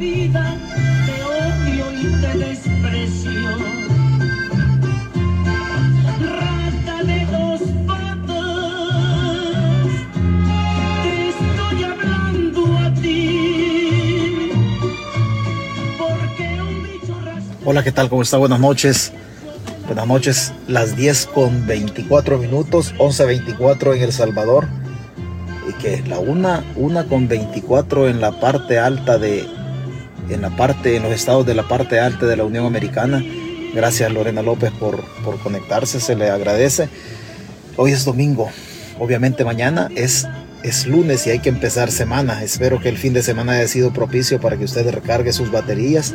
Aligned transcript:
vida 0.00 0.56
de 1.06 1.24
odio 1.24 1.92
y 1.92 2.06
de 2.06 2.46
desprecio. 2.46 3.40
Rata 6.22 7.04
de 7.04 7.26
dos 7.26 7.60
patas, 7.86 8.30
te 11.02 11.28
estoy 11.28 11.84
hablando 11.84 12.78
a 12.78 12.94
ti. 12.94 14.52
Porque 15.98 16.46
un 16.62 16.82
bicho 16.82 17.14
Hola, 17.66 17.84
¿qué 17.84 17.92
tal? 17.92 18.08
¿Cómo 18.08 18.22
está? 18.22 18.38
Buenas 18.38 18.58
noches. 18.58 19.12
Buenas 19.84 20.06
noches, 20.06 20.54
las 20.66 20.96
10 20.96 21.26
con 21.26 21.66
24 21.66 22.38
minutos, 22.38 22.94
11.24 22.96 23.96
en 23.96 24.02
El 24.02 24.12
Salvador. 24.12 24.66
Y 25.68 25.74
que 25.74 26.02
la 26.08 26.20
una, 26.20 26.64
una 26.76 27.04
con 27.04 27.28
24 27.28 28.08
en 28.08 28.22
la 28.22 28.40
parte 28.40 28.78
alta 28.78 29.18
de, 29.18 29.46
en 30.30 30.42
la 30.42 30.50
parte, 30.56 30.96
en 30.96 31.02
los 31.02 31.12
estados 31.12 31.46
de 31.46 31.54
la 31.54 31.68
parte 31.68 32.00
alta 32.00 32.26
de 32.26 32.36
la 32.36 32.44
Unión 32.44 32.66
Americana. 32.66 33.24
Gracias 33.74 34.12
Lorena 34.12 34.42
López 34.42 34.72
por, 34.72 35.04
por 35.24 35.38
conectarse, 35.38 36.00
se 36.00 36.16
le 36.16 36.30
agradece. 36.30 36.88
Hoy 37.76 37.92
es 37.92 38.04
domingo, 38.04 38.50
obviamente 38.98 39.44
mañana 39.44 39.88
es, 39.94 40.26
es 40.62 40.86
lunes 40.86 41.26
y 41.26 41.30
hay 41.30 41.38
que 41.38 41.48
empezar 41.48 41.90
semana. 41.90 42.42
Espero 42.42 42.80
que 42.80 42.88
el 42.88 42.98
fin 42.98 43.12
de 43.12 43.22
semana 43.22 43.52
haya 43.52 43.68
sido 43.68 43.92
propicio 43.92 44.40
para 44.40 44.56
que 44.56 44.64
usted 44.64 44.88
recargue 44.90 45.32
sus 45.32 45.50
baterías 45.50 46.14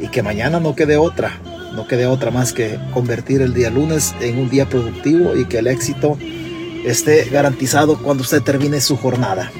y 0.00 0.08
que 0.08 0.22
mañana 0.22 0.60
no 0.60 0.74
quede 0.74 0.96
otra, 0.96 1.40
no 1.74 1.86
quede 1.86 2.06
otra 2.06 2.30
más 2.30 2.52
que 2.52 2.78
convertir 2.92 3.42
el 3.42 3.54
día 3.54 3.70
lunes 3.70 4.14
en 4.20 4.38
un 4.38 4.50
día 4.50 4.68
productivo 4.68 5.36
y 5.36 5.46
que 5.46 5.58
el 5.58 5.66
éxito 5.66 6.18
esté 6.84 7.24
garantizado 7.30 8.00
cuando 8.02 8.22
usted 8.22 8.42
termine 8.42 8.80
su 8.80 8.96
jornada. 8.96 9.50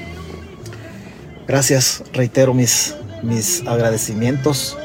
Gracias, 1.47 2.03
reitero 2.13 2.53
mis, 2.53 2.95
mis 3.23 3.65
agradecimientos. 3.67 4.77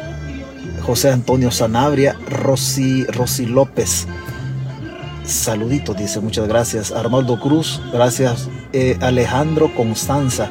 José 0.83 1.11
Antonio 1.11 1.51
Sanabria, 1.51 2.17
Rosy, 2.29 3.05
Rosy 3.05 3.47
López. 3.47 4.07
Saludito, 5.25 5.95
dice, 5.95 6.21
muchas 6.21 6.47
gracias. 6.47 6.93
Arnoldo 6.93 7.41
Cruz, 7.41 7.81
gracias. 7.93 8.49
Eh, 8.73 8.99
Alejandro 9.01 9.75
Constanza, 9.75 10.51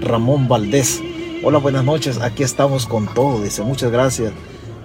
Ramón 0.00 0.46
Valdés. 0.46 1.00
Hola, 1.42 1.58
buenas 1.58 1.84
noches. 1.84 2.18
Aquí 2.20 2.44
estamos 2.44 2.86
con 2.86 3.12
todo, 3.12 3.42
dice, 3.42 3.62
muchas 3.62 3.90
gracias. 3.90 4.32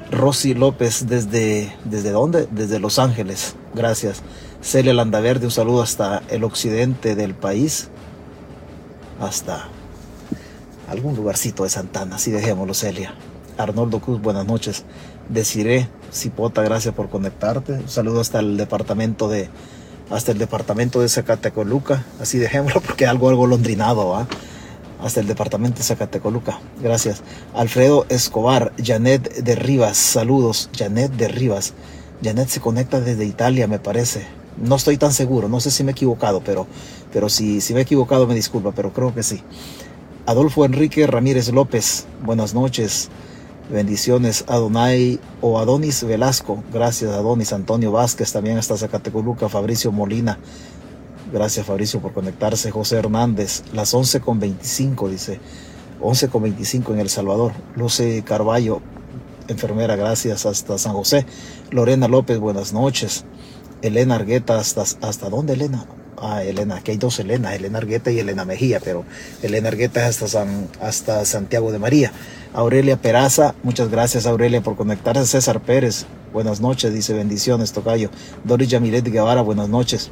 Rosy 0.10 0.54
López, 0.54 1.08
desde, 1.08 1.76
¿desde 1.84 2.12
dónde? 2.12 2.48
Desde 2.50 2.80
Los 2.80 2.98
Ángeles. 2.98 3.56
Gracias. 3.76 4.24
Celia 4.62 4.94
Landaverde, 4.94 5.46
un 5.46 5.52
saludo 5.52 5.84
hasta 5.84 6.24
el 6.30 6.44
occidente 6.44 7.16
del 7.16 7.36
país. 7.36 7.90
Hasta 9.20 9.68
algún 10.88 11.16
lugarcito 11.16 11.64
de 11.64 11.70
Santana, 11.70 12.16
así 12.16 12.32
dejémoslo, 12.32 12.74
Celia. 12.74 13.14
Arnoldo 13.58 14.00
Cruz, 14.00 14.22
buenas 14.22 14.46
noches. 14.46 14.84
Desiré 15.30 15.90
Cipota, 16.12 16.62
gracias 16.62 16.94
por 16.94 17.10
conectarte. 17.10 17.74
Un 17.74 17.90
saludo 17.90 18.22
hasta 18.22 18.40
el 18.40 18.58
departamento 18.58 19.28
de 19.28 19.50
hasta 20.10 20.32
el 20.32 20.38
departamento 20.38 21.02
de 21.02 21.10
Zacatecoluca, 21.10 22.06
así 22.22 22.38
dejémoslo 22.38 22.80
porque 22.86 23.06
algo 23.06 23.28
algo 23.28 23.46
londrinado, 23.46 24.16
¿ah? 24.16 24.28
Hasta 25.02 25.20
el 25.20 25.28
departamento 25.28 25.80
de 25.80 25.84
Zacatecoluca. 25.84 26.60
Gracias. 26.82 27.22
Alfredo 27.54 28.06
Escobar, 28.10 28.74
Janet 28.84 29.44
de 29.44 29.56
Rivas, 29.56 29.98
saludos. 29.98 30.72
Janet 30.76 31.12
de 31.12 31.28
Rivas. 31.28 31.74
Janet 32.24 32.48
se 32.48 32.62
conecta 32.62 33.00
desde 33.00 33.26
Italia, 33.26 33.68
me 33.68 33.78
parece. 33.78 34.26
No 34.58 34.76
estoy 34.76 34.98
tan 34.98 35.14
seguro, 35.14 35.50
no 35.50 35.60
sé 35.60 35.70
si 35.70 35.84
me 35.84 35.92
he 35.92 35.94
equivocado, 35.94 36.42
pero, 36.44 36.66
pero 37.14 37.30
si, 37.30 37.62
si 37.62 37.76
me 37.76 37.82
he 37.82 37.84
equivocado 37.84 38.26
me 38.26 38.34
disculpa, 38.34 38.72
pero 38.72 38.92
creo 38.92 39.14
que 39.14 39.22
sí. 39.22 39.44
Adolfo 40.28 40.66
Enrique 40.66 41.08
Ramírez 41.08 41.54
López, 41.54 42.06
buenas 42.22 42.54
noches. 42.54 43.08
Bendiciones, 43.72 44.44
Adonai 44.50 45.22
o 45.40 45.58
Adonis 45.58 46.04
Velasco. 46.04 46.62
Gracias, 46.74 47.14
Adonis. 47.14 47.54
Antonio 47.54 47.94
Vázquez, 47.94 48.34
también 48.34 48.58
hasta 48.58 48.76
Zacatecoluca. 48.76 49.48
Fabricio 49.48 49.94
Molina. 49.94 50.38
Gracias, 51.32 51.66
Fabricio, 51.66 52.02
por 52.02 52.12
conectarse. 52.12 52.72
José 52.72 52.98
Hernández, 52.98 53.64
las 53.72 53.94
11 53.94 54.20
con 54.20 54.42
25, 54.42 55.08
dice. 55.08 55.40
11 56.02 56.28
con 56.28 56.44
25 56.44 56.94
en 56.94 57.00
El 57.00 57.08
Salvador. 57.08 57.54
Luce 57.78 58.22
Carballo, 58.26 58.82
enfermera, 59.48 59.96
gracias, 59.96 60.46
hasta 60.46 60.78
San 60.78 60.92
José. 60.92 61.26
Lorena 61.72 62.10
López, 62.10 62.38
buenas 62.38 62.74
noches. 62.74 63.24
Elena 63.82 64.16
Argueta, 64.16 64.60
¿hasta, 64.60 64.82
hasta 64.82 65.30
dónde, 65.30 65.54
Elena? 65.54 65.86
Ah, 66.20 66.44
Elena, 66.44 66.78
aquí 66.78 66.92
hay 66.92 66.98
dos 66.98 67.20
Elena, 67.20 67.54
Elena 67.54 67.78
Argueta 67.78 68.10
y 68.10 68.20
Elena 68.20 68.44
Mejía, 68.44 68.80
pero 68.80 69.06
Elena 69.44 69.68
Argueta 69.68 70.02
es 70.02 70.16
hasta, 70.16 70.28
San, 70.28 70.68
hasta 70.82 71.24
Santiago 71.26 71.72
de 71.72 71.78
María. 71.78 72.12
Aurelia 72.54 73.00
Peraza, 73.00 73.54
muchas 73.62 73.90
gracias 73.90 74.26
Aurelia 74.26 74.62
por 74.62 74.76
conectarse. 74.76 75.28
César 75.28 75.62
Pérez, 75.62 76.08
buenas 76.34 76.60
noches, 76.60 76.92
dice 76.92 77.14
bendiciones, 77.14 77.72
Tocayo. 77.72 78.10
Doris 78.44 78.68
Yamilet 78.68 79.06
Guevara, 79.06 79.42
buenas 79.42 79.70
noches. 79.70 80.10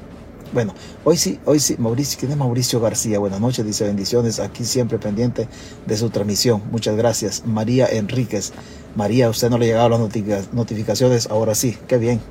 Bueno, 0.54 0.76
hoy 1.04 1.18
sí, 1.18 1.40
hoy 1.46 1.60
sí, 1.60 1.76
Mauricio, 1.80 2.20
¿quién 2.20 2.32
es 2.32 2.38
Mauricio 2.38 2.80
García? 2.80 3.18
Buenas 3.18 3.42
noches, 3.42 3.66
dice 3.66 3.84
bendiciones, 3.84 4.40
aquí 4.40 4.64
siempre 4.64 5.00
pendiente 5.00 5.48
de 5.88 5.98
su 5.98 6.12
transmisión. 6.12 6.62
Muchas 6.70 6.96
gracias. 6.96 7.44
María 7.48 7.88
Enríquez, 7.88 8.54
María, 8.96 9.28
usted 9.28 9.50
no 9.50 9.58
le 9.58 9.66
llegaron 9.66 9.92
las 9.92 10.00
notific 10.00 10.54
notificaciones, 10.54 11.28
ahora 11.32 11.56
sí, 11.56 11.78
qué 11.88 11.98
bien. 11.98 12.22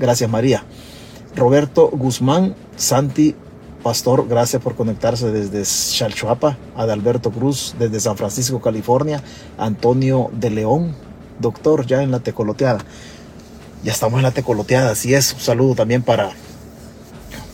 Gracias 0.00 0.28
María. 0.28 0.64
Roberto 1.34 1.88
Guzmán, 1.90 2.54
Santi 2.76 3.34
Pastor, 3.82 4.28
gracias 4.28 4.62
por 4.62 4.76
conectarse 4.76 5.32
desde 5.32 5.64
Chalchuapa. 5.64 6.56
Adalberto 6.76 7.32
Cruz, 7.32 7.74
desde 7.78 7.98
San 7.98 8.16
Francisco, 8.16 8.60
California. 8.60 9.22
Antonio 9.58 10.30
de 10.32 10.50
León, 10.50 10.94
doctor, 11.40 11.84
ya 11.84 12.02
en 12.02 12.12
la 12.12 12.20
tecoloteada. 12.20 12.84
Ya 13.82 13.90
estamos 13.90 14.18
en 14.18 14.22
la 14.22 14.30
tecoloteada, 14.30 14.92
así 14.92 15.14
es. 15.14 15.32
Un 15.32 15.40
saludo 15.40 15.74
también 15.74 16.02
para, 16.02 16.30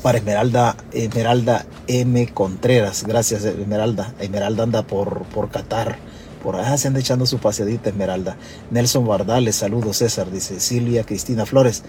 para 0.02 0.18
Esmeralda, 0.18 0.76
Esmeralda 0.92 1.64
M. 1.86 2.26
Contreras. 2.34 3.04
Gracias, 3.04 3.44
Esmeralda. 3.44 4.12
Esmeralda 4.20 4.64
anda 4.64 4.82
por, 4.82 5.22
por 5.26 5.48
Qatar. 5.50 5.98
Por 6.42 6.56
allá 6.56 6.76
se 6.76 6.88
anda 6.88 7.00
echando 7.00 7.24
su 7.24 7.38
paseadita, 7.38 7.88
Esmeralda. 7.88 8.36
Nelson 8.70 9.06
Bardales, 9.06 9.56
saludos, 9.56 9.96
César, 9.96 10.30
dice 10.30 10.60
Silvia 10.60 11.04
Cristina 11.04 11.46
Flores. 11.46 11.82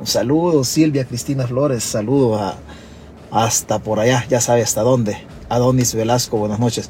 Un 0.00 0.06
saludo, 0.06 0.64
Silvia 0.64 1.04
Cristina 1.04 1.46
Flores. 1.46 1.84
Saludo 1.84 2.36
a, 2.36 2.56
hasta 3.30 3.80
por 3.80 4.00
allá, 4.00 4.24
ya 4.30 4.40
sabe 4.40 4.62
hasta 4.62 4.80
dónde. 4.80 5.18
Adonis 5.50 5.94
Velasco, 5.94 6.38
buenas 6.38 6.58
noches. 6.58 6.88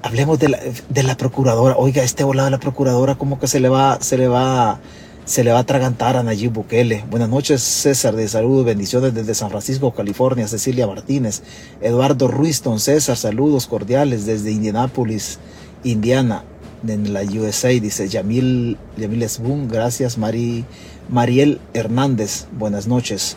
Hablemos 0.00 0.38
de 0.38 0.50
la, 0.50 0.60
de 0.88 1.02
la 1.02 1.16
procuradora. 1.16 1.74
Oiga, 1.76 2.04
este 2.04 2.22
volado 2.22 2.44
de 2.46 2.52
la 2.52 2.60
procuradora, 2.60 3.16
como 3.16 3.40
que 3.40 3.48
se 3.48 3.58
le 3.58 3.68
va, 3.68 3.98
se 4.00 4.16
le 4.16 4.28
va, 4.28 4.78
se 5.24 5.42
le 5.42 5.50
va 5.50 5.58
a 5.58 5.62
atragantar 5.62 6.16
a 6.16 6.22
Nayib 6.22 6.52
Bukele. 6.52 7.04
Buenas 7.10 7.30
noches, 7.30 7.62
César, 7.62 8.14
de 8.14 8.28
saludos, 8.28 8.64
bendiciones 8.64 9.12
desde 9.12 9.34
San 9.34 9.50
Francisco, 9.50 9.92
California. 9.92 10.46
Cecilia 10.46 10.86
Martínez, 10.86 11.42
Eduardo 11.80 12.28
Ruiz, 12.28 12.62
don 12.62 12.78
César, 12.78 13.16
saludos 13.16 13.66
cordiales 13.66 14.24
desde 14.24 14.52
Indianápolis, 14.52 15.40
Indiana, 15.82 16.44
en 16.86 17.12
la 17.12 17.22
USA, 17.22 17.68
dice 17.68 18.08
Yamil, 18.08 18.76
Yamil 18.96 19.22
Esbun, 19.22 19.68
gracias, 19.68 20.18
Mari, 20.18 20.64
Mariel 21.08 21.60
Hernández, 21.74 22.46
buenas 22.52 22.86
noches. 22.86 23.36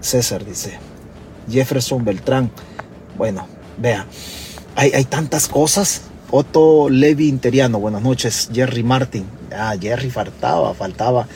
César 0.00 0.44
dice, 0.44 0.78
Jefferson 1.50 2.04
Beltrán. 2.04 2.50
Bueno, 3.16 3.46
vea, 3.78 4.06
hay, 4.74 5.04
tantas 5.04 5.48
cosas. 5.48 6.02
Otto 6.30 6.88
Levi 6.90 7.28
Interiano, 7.28 7.78
buenas 7.78 8.02
noches. 8.02 8.50
Jerry 8.52 8.82
Martin. 8.82 9.24
Ah, 9.56 9.74
Jerry 9.80 10.10
faltaba, 10.10 10.74
faltaba. 10.74 11.26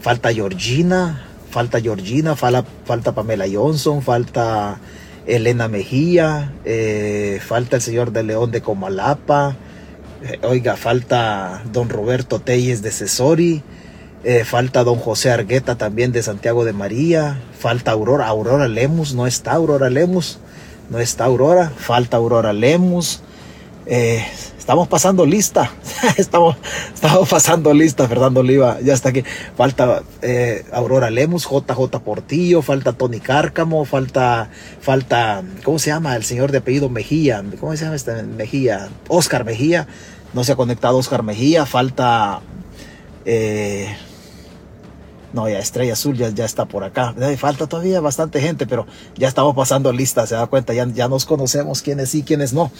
Falta 0.00 0.32
Georgina, 0.32 1.24
falta 1.50 1.80
Georgina, 1.80 2.34
falta 2.36 3.14
Pamela 3.14 3.44
Johnson, 3.52 4.02
falta 4.02 4.80
Elena 5.26 5.68
Mejía, 5.68 6.52
eh, 6.64 7.40
falta 7.46 7.76
el 7.76 7.82
señor 7.82 8.12
de 8.12 8.22
León 8.22 8.50
de 8.50 8.62
Comalapa. 8.62 9.56
Eh, 10.22 10.38
oiga, 10.42 10.76
falta 10.76 11.62
don 11.72 11.88
Roberto 11.88 12.40
Telles 12.40 12.82
de 12.82 12.90
Cesori. 12.90 13.62
Eh, 14.22 14.44
falta 14.44 14.84
don 14.84 14.96
José 14.98 15.30
Argueta 15.30 15.76
también 15.76 16.12
de 16.12 16.22
Santiago 16.22 16.64
de 16.64 16.74
María. 16.74 17.40
Falta 17.58 17.92
Aurora. 17.92 18.26
Aurora 18.26 18.68
Lemus. 18.68 19.14
No 19.14 19.26
está 19.26 19.52
Aurora 19.52 19.88
Lemus. 19.88 20.38
No 20.90 20.98
está 20.98 21.24
Aurora. 21.24 21.72
Falta 21.74 22.18
Aurora 22.18 22.52
Lemus. 22.52 23.22
Eh, 23.86 24.22
estamos 24.58 24.88
pasando 24.88 25.24
lista. 25.24 25.72
estamos, 26.18 26.56
estamos 26.92 27.30
pasando 27.30 27.72
lista. 27.72 28.06
Fernando 28.08 28.40
Oliva 28.40 28.78
ya 28.82 28.92
está 28.92 29.08
aquí. 29.08 29.24
Falta 29.56 30.02
eh, 30.20 30.66
Aurora 30.70 31.08
Lemus. 31.08 31.48
JJ 31.48 32.00
Portillo. 32.04 32.60
Falta 32.60 32.92
Tony 32.92 33.20
Cárcamo. 33.20 33.86
Falta, 33.86 34.50
falta, 34.82 35.42
¿cómo 35.64 35.78
se 35.78 35.88
llama? 35.88 36.14
El 36.14 36.24
señor 36.24 36.52
de 36.52 36.58
apellido 36.58 36.90
Mejía. 36.90 37.42
¿Cómo 37.58 37.74
se 37.74 37.84
llama 37.84 37.96
este 37.96 38.22
Mejía? 38.22 38.90
Oscar 39.08 39.46
Mejía. 39.46 39.86
No 40.34 40.44
se 40.44 40.52
ha 40.52 40.56
conectado 40.56 40.98
Oscar 40.98 41.22
Mejía. 41.22 41.64
Falta... 41.64 42.42
no, 45.32 45.48
ya 45.48 45.58
Estrella 45.58 45.92
Azul 45.92 46.16
ya, 46.16 46.30
ya 46.30 46.44
está 46.44 46.64
por 46.66 46.84
acá. 46.84 47.14
Falta 47.38 47.66
todavía 47.66 48.00
bastante 48.00 48.40
gente, 48.40 48.66
pero 48.66 48.86
ya 49.16 49.28
estamos 49.28 49.54
pasando 49.54 49.92
lista, 49.92 50.26
se 50.26 50.34
da 50.34 50.46
cuenta, 50.46 50.74
ya, 50.74 50.86
ya 50.86 51.08
nos 51.08 51.24
conocemos 51.24 51.82
quiénes 51.82 52.10
sí, 52.10 52.22
quiénes 52.22 52.52
no. 52.52 52.70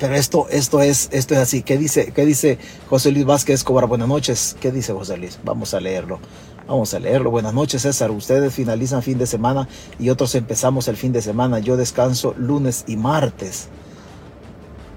Pero 0.00 0.14
esto, 0.16 0.48
esto 0.50 0.82
es, 0.82 1.08
esto 1.12 1.34
es 1.34 1.40
así. 1.40 1.62
¿Qué 1.62 1.78
dice, 1.78 2.12
qué 2.12 2.26
dice 2.26 2.58
José 2.90 3.12
Luis 3.12 3.24
Vázquez 3.24 3.60
Escobar? 3.60 3.86
Buenas 3.86 4.08
noches. 4.08 4.56
¿Qué 4.60 4.72
dice 4.72 4.92
José 4.92 5.16
Luis? 5.16 5.38
Vamos 5.44 5.74
a 5.74 5.80
leerlo. 5.80 6.18
Vamos 6.66 6.92
a 6.94 6.98
leerlo. 6.98 7.30
Buenas 7.30 7.54
noches, 7.54 7.82
César. 7.82 8.10
Ustedes 8.10 8.52
finalizan 8.52 9.02
fin 9.02 9.18
de 9.18 9.26
semana 9.26 9.68
y 10.00 10.10
otros 10.10 10.34
empezamos 10.34 10.88
el 10.88 10.96
fin 10.96 11.12
de 11.12 11.22
semana. 11.22 11.60
Yo 11.60 11.76
descanso 11.76 12.34
lunes 12.36 12.84
y 12.88 12.96
martes. 12.96 13.68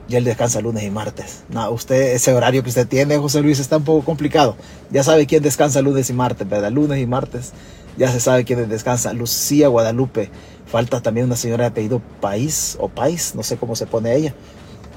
Y 0.08 0.16
él 0.16 0.24
descansa 0.24 0.62
lunes 0.62 0.84
y 0.84 0.92
martes. 0.92 1.44
No, 1.50 1.70
usted, 1.72 2.14
ese 2.14 2.34
horario 2.34 2.62
que 2.62 2.70
usted 2.70 2.88
tiene, 2.88 3.18
José 3.18 3.42
Luis, 3.42 3.60
está 3.60 3.78
un 3.78 3.84
poco 3.84 4.06
complicado. 4.06 4.56
Ya 4.92 5.04
sabe 5.04 5.26
quién 5.26 5.42
descansa 5.42 5.82
lunes 5.82 6.10
y 6.10 6.14
martes, 6.14 6.48
¿verdad? 6.48 6.72
Lunes 6.72 7.00
y 7.00 7.08
martes. 7.08 7.54
Ya 7.98 8.12
se 8.12 8.20
sabe 8.20 8.46
quién 8.46 8.70
descansa. 8.70 9.14
Lucía 9.14 9.68
Guadalupe. 9.68 10.30
Falta 10.68 11.02
también 11.02 11.28
una 11.28 11.36
señora 11.36 11.64
de 11.64 11.70
apellido 11.70 12.02
País 12.20 12.76
o 12.80 12.90
País, 12.90 13.34
no 13.36 13.44
sé 13.44 13.58
cómo 13.58 13.76
se 13.76 13.86
pone 13.86 14.16
ella, 14.16 14.34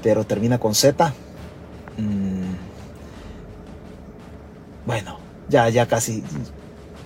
pero 0.01 0.25
termina 0.25 0.57
con 0.57 0.73
Z. 0.73 1.13
Mm. 1.97 2.53
Bueno, 4.85 5.19
ya, 5.47 5.69
ya 5.69 5.87
casi. 5.87 6.23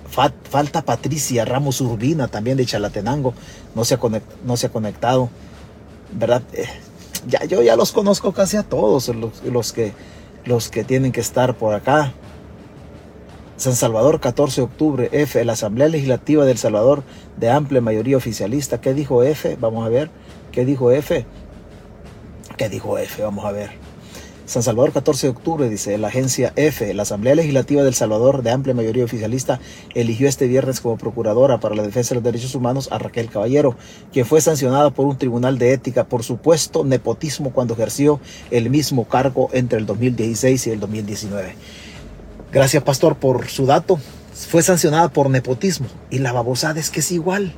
falta 0.10 0.84
Patricia 0.84 1.44
Ramos 1.44 1.82
Urbina, 1.82 2.30
también 2.30 2.56
de 2.56 2.66
Chalatenango, 2.66 3.34
no 3.76 3.84
se 3.84 3.96
ha, 3.96 4.70
conectado, 4.70 5.30
¿verdad? 6.14 6.42
Eh, 6.54 6.66
ya, 7.28 7.44
yo 7.46 7.62
ya 7.62 7.76
los 7.76 7.92
conozco 7.92 8.34
casi 8.34 8.58
a 8.58 8.64
todos, 8.64 9.10
los, 9.10 9.74
que, 9.74 9.94
los 10.46 10.70
que 10.70 10.84
tienen 10.84 11.12
que 11.12 11.22
estar 11.22 11.56
por 11.56 11.74
acá. 11.74 12.14
San 13.58 13.76
Salvador, 13.76 14.20
14 14.20 14.62
de 14.62 14.66
octubre, 14.66 15.10
F, 15.12 15.44
la 15.46 15.54
Asamblea 15.54 15.88
Legislativa 15.88 16.44
del 16.46 16.58
Salvador 16.58 17.04
de 17.38 17.50
amplia 17.50 17.82
mayoría 17.82 18.18
oficialista. 18.18 18.82
¿Qué 18.82 18.94
dijo 18.94 19.24
F? 19.24 19.58
Vamos 19.60 19.86
a 19.86 19.90
ver. 19.90 20.10
¿Qué 20.52 20.66
dijo 20.66 20.92
F? 20.92 21.26
¿Qué 22.58 22.70
dijo 22.70 22.98
F? 22.98 23.24
Vamos 23.24 23.46
a 23.46 23.52
ver. 23.52 23.83
San 24.46 24.62
Salvador, 24.62 24.92
14 24.92 25.28
de 25.28 25.32
octubre, 25.32 25.70
dice 25.70 25.98
la 25.98 26.10
agencia 26.10 26.52
F. 26.56 26.94
La 26.94 27.04
Asamblea 27.04 27.36
Legislativa 27.36 27.84
del 27.84 27.94
Salvador, 27.94 28.44
de 28.44 28.52
amplia 28.52 28.76
mayoría 28.76 29.06
oficialista, 29.06 29.60
eligió 29.96 30.28
este 30.28 30.48
viernes 30.48 30.82
como 30.82 30.98
procuradora 30.98 31.60
para 31.60 31.76
la 31.76 31.84
defensa 31.84 32.10
de 32.10 32.16
los 32.16 32.24
derechos 32.24 32.54
humanos 32.54 32.90
a 32.92 32.98
Raquel 32.98 33.30
Caballero, 33.30 33.76
quien 34.12 34.26
fue 34.26 34.42
sancionada 34.42 34.90
por 34.90 35.08
un 35.08 35.18
tribunal 35.18 35.58
de 35.58 35.72
ética 35.72 36.04
por 36.04 36.24
supuesto 36.24 36.84
nepotismo 36.84 37.52
cuando 37.52 37.74
ejerció 37.74 38.20
el 38.52 38.70
mismo 38.70 39.08
cargo 39.08 39.50
entre 39.54 39.80
el 39.80 39.86
2016 39.86 40.68
y 40.68 40.70
el 40.72 40.80
2019. 40.80 41.56
Gracias, 42.52 42.84
pastor, 42.84 43.16
por 43.16 43.48
su 43.48 43.66
dato. 43.66 44.00
Fue 44.34 44.62
sancionada 44.62 45.10
por 45.10 45.30
nepotismo. 45.30 45.88
Y 46.10 46.20
la 46.20 46.32
babosada 46.34 46.80
es 46.80 46.90
que 46.90 47.00
es 47.00 47.12
igual. 47.12 47.54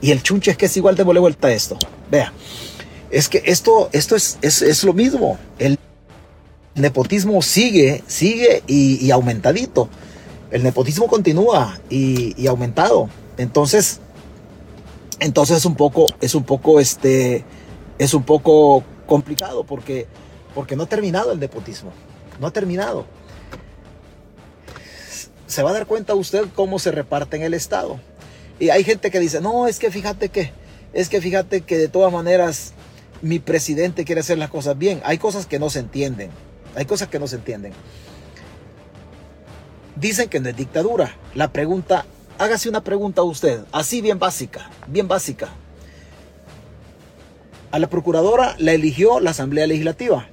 Y 0.00 0.10
el 0.10 0.22
chunche 0.22 0.50
es 0.50 0.56
que 0.56 0.66
es 0.66 0.76
igual. 0.76 0.96
Démosle 0.96 1.20
vuelta 1.20 1.48
a 1.48 1.52
esto. 1.52 1.78
Vea. 2.10 2.32
Es 3.10 3.28
que 3.28 3.42
esto, 3.46 3.90
esto 3.92 4.16
es, 4.16 4.38
es, 4.42 4.82
lo 4.82 4.92
mismo. 4.92 5.38
El 5.60 5.78
nepotismo 6.74 7.40
sigue, 7.42 8.02
sigue 8.06 8.62
y, 8.66 9.10
aumentadito. 9.10 9.88
El 10.50 10.62
nepotismo 10.62 11.06
continúa 11.06 11.78
y, 11.90 12.40
y, 12.40 12.46
aumentado. 12.46 13.08
Entonces, 13.38 14.00
entonces 15.20 15.58
es 15.58 15.64
un 15.64 15.74
poco, 15.74 16.06
es 16.20 16.34
un 16.34 16.44
poco, 16.44 16.80
este, 16.80 17.44
es 17.98 18.14
un 18.14 18.22
poco 18.22 18.84
complicado 19.06 19.64
porque, 19.64 20.06
porque 20.54 20.76
no 20.76 20.84
ha 20.84 20.86
terminado 20.86 21.32
el 21.32 21.40
nepotismo. 21.40 21.92
No 22.40 22.46
ha 22.46 22.50
terminado 22.50 23.06
se 25.54 25.62
va 25.62 25.70
a 25.70 25.72
dar 25.72 25.86
cuenta 25.86 26.14
usted 26.14 26.46
cómo 26.54 26.80
se 26.80 26.90
reparte 26.90 27.36
en 27.36 27.42
el 27.42 27.54
Estado. 27.54 28.00
Y 28.58 28.70
hay 28.70 28.82
gente 28.82 29.10
que 29.12 29.20
dice, 29.20 29.40
no, 29.40 29.68
es 29.68 29.78
que 29.78 29.90
fíjate 29.90 30.28
que, 30.28 30.50
es 30.92 31.08
que 31.08 31.20
fíjate 31.20 31.60
que 31.60 31.78
de 31.78 31.86
todas 31.86 32.12
maneras 32.12 32.72
mi 33.22 33.38
presidente 33.38 34.04
quiere 34.04 34.20
hacer 34.20 34.36
las 34.36 34.50
cosas 34.50 34.76
bien. 34.76 35.00
Hay 35.04 35.18
cosas 35.18 35.46
que 35.46 35.60
no 35.60 35.70
se 35.70 35.78
entienden. 35.78 36.30
Hay 36.74 36.84
cosas 36.86 37.08
que 37.08 37.18
no 37.18 37.26
se 37.26 37.36
entienden. 37.36 37.72
Dicen 39.96 40.28
que 40.28 40.40
no 40.40 40.48
es 40.48 40.56
dictadura. 40.56 41.16
La 41.34 41.52
pregunta, 41.52 42.04
hágase 42.38 42.68
una 42.68 42.82
pregunta 42.82 43.20
a 43.20 43.24
usted, 43.24 43.60
así 43.72 44.00
bien 44.00 44.18
básica, 44.18 44.70
bien 44.86 45.06
básica. 45.06 45.48
A 47.70 47.78
la 47.78 47.88
procuradora 47.88 48.56
la 48.58 48.72
eligió 48.72 49.20
la 49.20 49.30
Asamblea 49.30 49.66
Legislativa. 49.66 50.28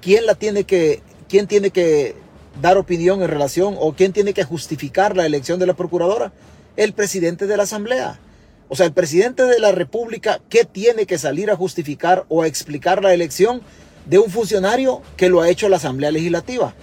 ¿Quién 0.00 0.26
la 0.26 0.34
tiene 0.34 0.64
que, 0.64 1.02
quién 1.28 1.46
tiene 1.46 1.70
que 1.70 2.16
dar 2.60 2.78
opinión 2.78 3.22
en 3.22 3.28
relación 3.28 3.76
o 3.78 3.94
quién 3.94 4.12
tiene 4.12 4.34
que 4.34 4.44
justificar 4.44 5.16
la 5.16 5.26
elección 5.26 5.58
de 5.58 5.66
la 5.66 5.74
procuradora? 5.74 6.32
El 6.76 6.92
presidente 6.92 7.46
de 7.46 7.56
la 7.56 7.64
Asamblea. 7.64 8.20
O 8.68 8.76
sea, 8.76 8.86
el 8.86 8.92
presidente 8.92 9.42
de 9.42 9.58
la 9.58 9.72
República, 9.72 10.40
¿qué 10.48 10.64
tiene 10.64 11.04
que 11.04 11.18
salir 11.18 11.50
a 11.50 11.56
justificar 11.56 12.24
o 12.28 12.42
a 12.42 12.46
explicar 12.46 13.02
la 13.02 13.12
elección 13.12 13.62
de 14.10 14.18
un 14.18 14.28
funcionario 14.28 15.00
que 15.16 15.28
lo 15.28 15.40
ha 15.40 15.48
hecho 15.48 15.68
la 15.68 15.76
Asamblea 15.76 16.10
Legislativa? 16.10 16.74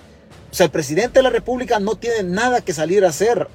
O 0.49 0.55
sea, 0.55 0.65
el 0.67 0.71
presidente 0.71 1.19
de 1.19 1.23
la 1.23 1.29
República 1.29 1.79
no 1.79 1.95
tiene 1.95 2.23
nada 2.23 2.61
que 2.61 2.73
salir 2.73 3.03
a 3.03 3.09
hacer, 3.09 3.47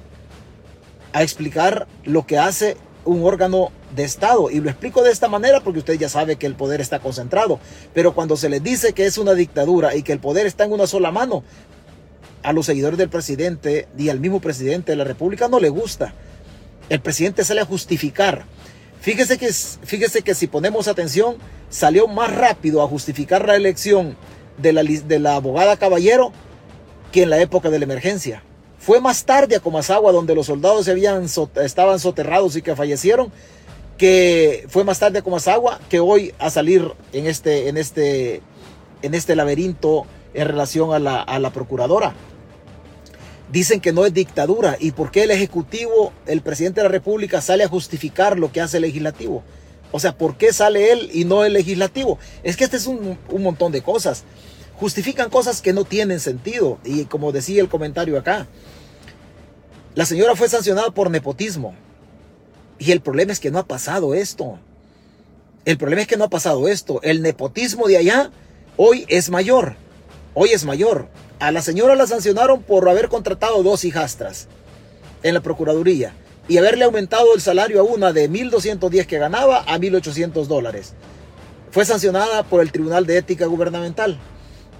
a 1.11 1.23
explicar 1.23 1.87
lo 2.03 2.25
que 2.25 2.37
hace 2.37 2.77
un 3.03 3.25
órgano 3.25 3.71
de 3.95 4.03
Estado. 4.03 4.51
Y 4.51 4.59
lo 4.59 4.69
explico 4.69 5.01
de 5.01 5.11
esta 5.11 5.27
manera 5.27 5.61
porque 5.61 5.79
usted 5.79 5.95
ya 5.95 6.07
sabe 6.07 6.35
que 6.35 6.45
el 6.45 6.53
poder 6.53 6.81
está 6.81 6.99
concentrado. 6.99 7.59
Pero 7.95 8.13
cuando 8.13 8.37
se 8.37 8.47
le 8.47 8.59
dice 8.59 8.93
que 8.93 9.07
es 9.07 9.17
una 9.17 9.33
dictadura 9.33 9.95
y 9.95 10.03
que 10.03 10.13
el 10.13 10.19
poder 10.19 10.45
está 10.45 10.65
en 10.65 10.71
una 10.71 10.85
sola 10.85 11.11
mano, 11.11 11.43
a 12.43 12.53
los 12.53 12.67
seguidores 12.67 12.99
del 12.99 13.09
presidente 13.09 13.87
y 13.97 14.09
al 14.09 14.19
mismo 14.19 14.39
presidente 14.39 14.91
de 14.91 14.97
la 14.97 15.03
República 15.03 15.47
no 15.47 15.59
le 15.59 15.69
gusta. 15.69 16.13
El 16.89 17.01
presidente 17.01 17.43
sale 17.43 17.61
a 17.61 17.65
justificar. 17.65 18.45
Fíjese 19.03 19.37
que, 19.37 19.51
fíjese 19.51 20.21
que 20.21 20.33
si 20.33 20.47
ponemos 20.47 20.87
atención, 20.87 21.35
salió 21.69 22.07
más 22.07 22.33
rápido 22.33 22.81
a 22.81 22.87
justificar 22.87 23.45
la 23.45 23.57
elección 23.57 24.15
de 24.57 24.71
la, 24.71 24.81
de 24.81 25.19
la 25.19 25.35
abogada 25.35 25.75
Caballero 25.75 26.31
que 27.11 27.23
en 27.23 27.29
la 27.29 27.41
época 27.41 27.69
de 27.69 27.79
la 27.79 27.83
emergencia. 27.83 28.43
Fue 28.79 29.01
más 29.01 29.25
tarde 29.25 29.57
a 29.57 29.59
Comasagua, 29.59 30.13
donde 30.13 30.33
los 30.33 30.45
soldados 30.45 30.85
se 30.85 30.91
habían, 30.91 31.25
estaban 31.25 31.99
soterrados 31.99 32.55
y 32.55 32.61
que 32.61 32.77
fallecieron, 32.77 33.29
que 33.97 34.65
fue 34.69 34.85
más 34.85 34.99
tarde 34.99 35.19
a 35.19 35.21
Comasagua 35.21 35.81
que 35.89 35.99
hoy 35.99 36.33
a 36.39 36.49
salir 36.49 36.89
en 37.11 37.27
este, 37.27 37.67
en 37.67 37.75
este, 37.75 38.41
en 39.01 39.15
este 39.15 39.35
laberinto 39.35 40.05
en 40.33 40.47
relación 40.47 40.93
a 40.93 40.99
la, 40.99 41.21
a 41.21 41.39
la 41.39 41.49
procuradora 41.49 42.13
dicen 43.53 43.79
que 43.79 43.93
no 43.93 44.03
es 44.05 44.13
dictadura. 44.13 44.77
¿Y 44.79 44.91
por 44.91 45.11
qué 45.11 45.23
el 45.23 45.31
Ejecutivo, 45.31 46.11
el 46.25 46.41
presidente 46.41 46.81
de 46.81 46.85
la 46.87 46.91
República, 46.91 47.39
sale 47.39 47.63
a 47.63 47.69
justificar 47.69 48.39
lo 48.39 48.51
que 48.51 48.61
hace 48.61 48.77
el 48.77 48.81
legislativo? 48.81 49.43
O 49.91 49.99
sea, 49.99 50.17
¿por 50.17 50.37
qué 50.37 50.51
sale 50.51 50.91
él 50.91 51.11
y 51.13 51.23
no 51.23 51.45
el 51.45 51.53
legislativo? 51.53 52.17
Es 52.41 52.57
que 52.57 52.63
este 52.63 52.77
es 52.77 52.87
un, 52.87 53.15
montón 53.37 53.71
de 53.71 53.83
cosas. 53.83 54.23
Justifican 54.77 55.29
cosas 55.29 55.61
que 55.61 55.71
no 55.71 55.85
tienen 55.85 56.19
sentido. 56.19 56.79
Y 56.83 57.05
como 57.05 57.31
decía 57.31 57.61
el 57.61 57.69
comentario 57.69 58.17
acá, 58.17 58.47
la 59.93 60.07
señora 60.07 60.35
fue 60.35 60.49
sancionada 60.49 60.89
por 60.89 61.11
nepotismo. 61.11 61.75
Y 62.79 62.91
el 62.91 63.01
problema 63.01 63.33
es 63.33 63.39
que 63.39 63.51
no 63.51 63.59
ha 63.59 63.67
pasado 63.67 64.15
esto. 64.15 64.57
El 65.63 65.77
problema 65.77 66.01
es 66.01 66.07
que 66.07 66.17
no 66.17 66.23
ha 66.23 66.29
pasado 66.29 66.67
esto. 66.67 67.01
El 67.03 67.21
nepotismo 67.21 67.87
de 67.87 67.97
allá 67.97 68.31
hoy 68.77 69.05
es 69.09 69.29
mayor. 69.29 69.75
Hoy 70.33 70.49
es 70.49 70.65
mayor. 70.65 71.07
A 71.43 71.51
la 71.51 71.61
señora 71.61 71.95
la 71.95 72.07
sancionaron 72.07 72.63
por 72.63 72.87
haber 72.87 73.09
contratado 73.09 73.63
dos 73.63 73.83
hijastras 73.83 74.47
en 75.23 75.33
la 75.33 75.41
Procuraduría 75.41 76.13
y 76.47 76.57
haberle 76.57 76.85
aumentado 76.85 77.35
el 77.35 77.41
salario 77.41 77.81
a 77.81 77.83
una 77.83 78.13
de 78.13 78.29
1.210 78.29 79.05
que 79.05 79.17
ganaba 79.17 79.57
a 79.57 79.77
1.800 79.77 80.45
dólares. 80.45 80.93
Fue 81.69 81.83
sancionada 81.83 82.43
por 82.43 82.61
el 82.61 82.71
Tribunal 82.71 83.05
de 83.05 83.17
Ética 83.17 83.45
Gubernamental. 83.45 84.17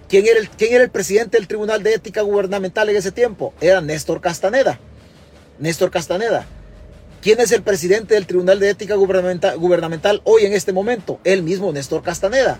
¿Quién 0.07 0.25
era, 0.25 0.39
el, 0.39 0.49
¿Quién 0.51 0.73
era 0.73 0.85
el 0.85 0.89
presidente 0.89 1.35
del 1.35 1.49
Tribunal 1.49 1.83
de 1.83 1.95
Ética 1.95 2.21
Gubernamental 2.21 2.87
en 2.87 2.95
ese 2.95 3.11
tiempo? 3.11 3.53
Era 3.59 3.81
Néstor 3.81 4.21
Castaneda. 4.21 4.79
Néstor 5.59 5.91
Castaneda. 5.91 6.45
¿Quién 7.21 7.41
es 7.41 7.51
el 7.51 7.61
presidente 7.61 8.13
del 8.13 8.25
Tribunal 8.25 8.61
de 8.61 8.69
Ética 8.69 8.95
Gubernamental, 8.95 10.21
hoy 10.23 10.45
en 10.45 10.53
este 10.53 10.71
momento? 10.71 11.19
El 11.25 11.43
mismo 11.43 11.73
Néstor 11.73 12.03
Castaneda. 12.03 12.57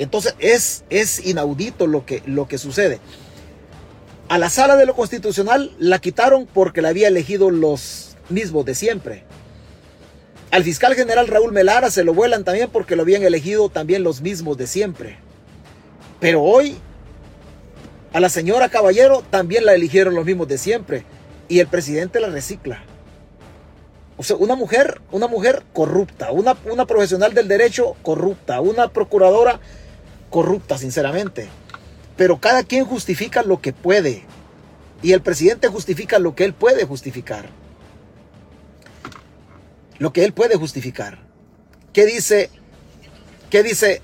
Entonces 0.00 0.34
es, 0.40 0.82
es 0.90 1.24
inaudito 1.24 1.86
lo 1.86 2.04
que, 2.04 2.20
lo 2.26 2.48
que 2.48 2.58
sucede. 2.58 2.98
A 4.28 4.36
la 4.36 4.50
sala 4.50 4.76
de 4.76 4.84
lo 4.84 4.94
constitucional 4.94 5.72
la 5.78 6.00
quitaron 6.00 6.46
porque 6.46 6.82
la 6.82 6.90
había 6.90 7.08
elegido 7.08 7.50
los 7.50 8.16
mismos 8.28 8.66
de 8.66 8.74
siempre. 8.74 9.24
Al 10.50 10.64
fiscal 10.64 10.94
general 10.94 11.28
Raúl 11.28 11.52
Melara 11.52 11.90
se 11.90 12.04
lo 12.04 12.12
vuelan 12.12 12.44
también 12.44 12.68
porque 12.70 12.94
lo 12.94 13.02
habían 13.02 13.22
elegido 13.22 13.70
también 13.70 14.02
los 14.02 14.20
mismos 14.20 14.58
de 14.58 14.66
siempre. 14.66 15.18
Pero 16.20 16.42
hoy 16.42 16.76
a 18.12 18.20
la 18.20 18.28
señora 18.28 18.68
Caballero 18.68 19.24
también 19.30 19.64
la 19.64 19.74
eligieron 19.74 20.14
los 20.14 20.26
mismos 20.26 20.46
de 20.48 20.58
siempre 20.58 21.04
y 21.48 21.60
el 21.60 21.66
presidente 21.66 22.20
la 22.20 22.28
recicla. 22.28 22.82
O 24.18 24.22
sea, 24.22 24.36
una 24.36 24.56
mujer, 24.56 25.00
una 25.10 25.26
mujer 25.26 25.62
corrupta, 25.72 26.32
una, 26.32 26.54
una 26.70 26.84
profesional 26.84 27.32
del 27.32 27.48
derecho 27.48 27.96
corrupta, 28.02 28.60
una 28.60 28.88
procuradora 28.88 29.60
corrupta, 30.28 30.76
sinceramente. 30.76 31.48
Pero 32.18 32.38
cada 32.38 32.64
quien 32.64 32.84
justifica 32.84 33.42
lo 33.42 33.62
que 33.62 33.72
puede. 33.72 34.24
Y 35.02 35.12
el 35.12 35.22
presidente 35.22 35.68
justifica 35.68 36.18
lo 36.18 36.34
que 36.34 36.44
él 36.44 36.52
puede 36.52 36.84
justificar. 36.84 37.48
Lo 39.98 40.12
que 40.12 40.24
él 40.24 40.34
puede 40.34 40.56
justificar. 40.56 41.20
¿Qué 41.94 42.04
dice? 42.04 42.50
¿Qué 43.48 43.62
dice? 43.62 44.02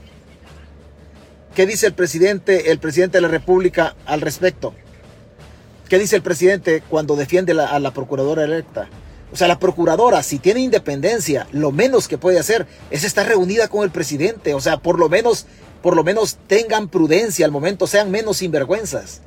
¿Qué 1.55 1.67
dice 1.67 1.89
el 1.89 1.95
presidente, 1.95 2.71
el 2.71 2.79
presidente 2.79 3.19
de 3.19 3.23
la 3.23 3.29
República 3.29 3.97
al 4.07 4.21
respecto? 4.21 4.75
¿Qué 5.89 5.99
dice 5.99 6.17
el 6.17 6.23
presidente 6.23 6.83
cuando 6.89 7.17
defiende 7.17 7.53
a 7.53 7.79
la 7.79 7.91
procuradora 7.93 8.45
electa? 8.45 8.89
O 9.33 9.37
sea, 9.37 9.49
la 9.49 9.59
procuradora, 9.59 10.23
si 10.23 10.39
tiene 10.39 10.61
independencia, 10.61 11.49
lo 11.51 11.73
menos 11.73 12.07
que 12.07 12.19
puede 12.19 12.39
hacer 12.39 12.69
es 12.93 13.03
estar 13.03 13.27
reunida 13.27 13.67
con 13.67 13.83
el 13.83 13.91
presidente. 13.91 14.55
O 14.55 14.61
sea, 14.61 14.77
por 14.77 14.99
lo 15.01 15.09
menos, 15.09 15.47
por 15.85 15.97
lo 15.97 16.03
menos 16.03 16.39
tengan 16.47 16.89
prudencia 16.89 17.45
al 17.45 17.53
momento, 17.53 17.87
sean 17.87 18.11
menos 18.11 18.39
sinvergüenzas. 18.39 19.21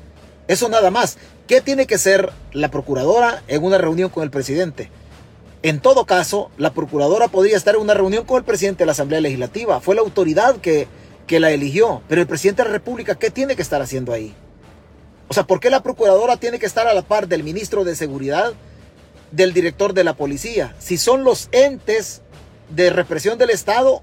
Eso 0.48 0.70
nada 0.70 0.90
más. 0.90 1.20
¿Qué 1.46 1.62
tiene 1.62 1.86
que 1.86 2.00
ser 2.00 2.32
la 2.52 2.72
procuradora 2.72 3.44
en 3.48 3.64
una 3.64 3.78
reunión 3.78 4.10
con 4.10 4.24
el 4.24 4.32
presidente? 4.32 4.90
En 5.62 5.80
todo 5.80 6.08
caso, 6.08 6.50
la 6.58 6.74
procuradora 6.74 7.28
podría 7.28 7.58
estar 7.58 7.76
en 7.76 7.82
una 7.82 7.94
reunión 7.94 8.26
con 8.26 8.38
el 8.38 8.44
presidente 8.44 8.80
de 8.80 8.86
la 8.88 8.94
Asamblea 8.94 9.22
Legislativa. 9.22 9.82
Fue 9.82 9.94
la 9.94 10.02
autoridad 10.02 10.56
que, 10.56 10.88
que 11.28 11.40
la 11.40 11.52
eligió. 11.52 12.02
Pero 12.08 12.22
el 12.22 12.28
presidente 12.28 12.64
de 12.64 12.70
la 12.70 12.74
República, 12.74 13.14
¿qué 13.14 13.30
tiene 13.30 13.56
que 13.56 13.62
estar 13.62 13.84
haciendo 13.84 14.12
ahí? 14.12 14.34
O 15.28 15.36
sea, 15.36 15.44
¿por 15.44 15.60
qué 15.60 15.70
la 15.70 15.84
procuradora 15.84 16.38
tiene 16.38 16.58
que 16.58 16.66
estar 16.66 16.88
a 16.88 16.96
la 16.96 17.04
par 17.04 17.28
del 17.28 17.44
ministro 17.44 17.84
de 17.84 17.96
Seguridad, 17.96 18.54
del 19.32 19.54
director 19.54 19.94
de 19.94 20.04
la 20.04 20.16
policía? 20.16 20.76
Si 20.80 20.98
son 20.98 21.24
los 21.24 21.50
entes 21.52 22.24
de 22.76 22.90
represión 22.90 23.38
del 23.38 23.52
Estado 23.52 24.02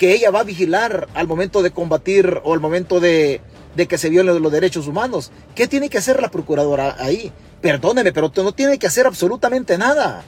que 0.00 0.14
ella 0.14 0.30
va 0.30 0.40
a 0.40 0.44
vigilar 0.44 1.08
al 1.12 1.26
momento 1.26 1.62
de 1.62 1.72
combatir 1.72 2.40
o 2.42 2.54
al 2.54 2.60
momento 2.60 3.00
de, 3.00 3.42
de 3.76 3.86
que 3.86 3.98
se 3.98 4.08
violen 4.08 4.40
los 4.42 4.50
derechos 4.50 4.86
humanos. 4.86 5.30
¿Qué 5.54 5.68
tiene 5.68 5.90
que 5.90 5.98
hacer 5.98 6.22
la 6.22 6.30
procuradora 6.30 6.96
ahí? 6.98 7.30
Perdóneme, 7.60 8.10
pero 8.10 8.32
no 8.34 8.52
tiene 8.52 8.78
que 8.78 8.86
hacer 8.86 9.06
absolutamente 9.06 9.76
nada. 9.76 10.24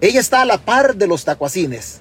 Ella 0.00 0.18
está 0.18 0.42
a 0.42 0.44
la 0.44 0.58
par 0.58 0.96
de 0.96 1.06
los 1.06 1.24
tacuacines. 1.24 2.00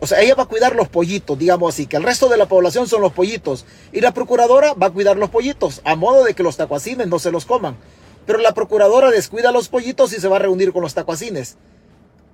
O 0.00 0.06
sea, 0.06 0.22
ella 0.22 0.34
va 0.34 0.44
a 0.44 0.46
cuidar 0.46 0.74
los 0.74 0.88
pollitos, 0.88 1.38
digamos 1.38 1.74
así, 1.74 1.86
que 1.86 1.98
el 1.98 2.02
resto 2.02 2.30
de 2.30 2.38
la 2.38 2.46
población 2.46 2.88
son 2.88 3.02
los 3.02 3.12
pollitos. 3.12 3.66
Y 3.92 4.00
la 4.00 4.14
procuradora 4.14 4.72
va 4.72 4.86
a 4.86 4.90
cuidar 4.90 5.18
los 5.18 5.28
pollitos, 5.28 5.82
a 5.84 5.96
modo 5.96 6.24
de 6.24 6.32
que 6.32 6.42
los 6.42 6.56
tacuacines 6.56 7.08
no 7.08 7.18
se 7.18 7.30
los 7.30 7.44
coman. 7.44 7.76
Pero 8.24 8.38
la 8.38 8.54
procuradora 8.54 9.10
descuida 9.10 9.52
los 9.52 9.68
pollitos 9.68 10.14
y 10.14 10.16
se 10.16 10.28
va 10.28 10.36
a 10.36 10.38
reunir 10.38 10.72
con 10.72 10.80
los 10.80 10.94
tacuacines. 10.94 11.58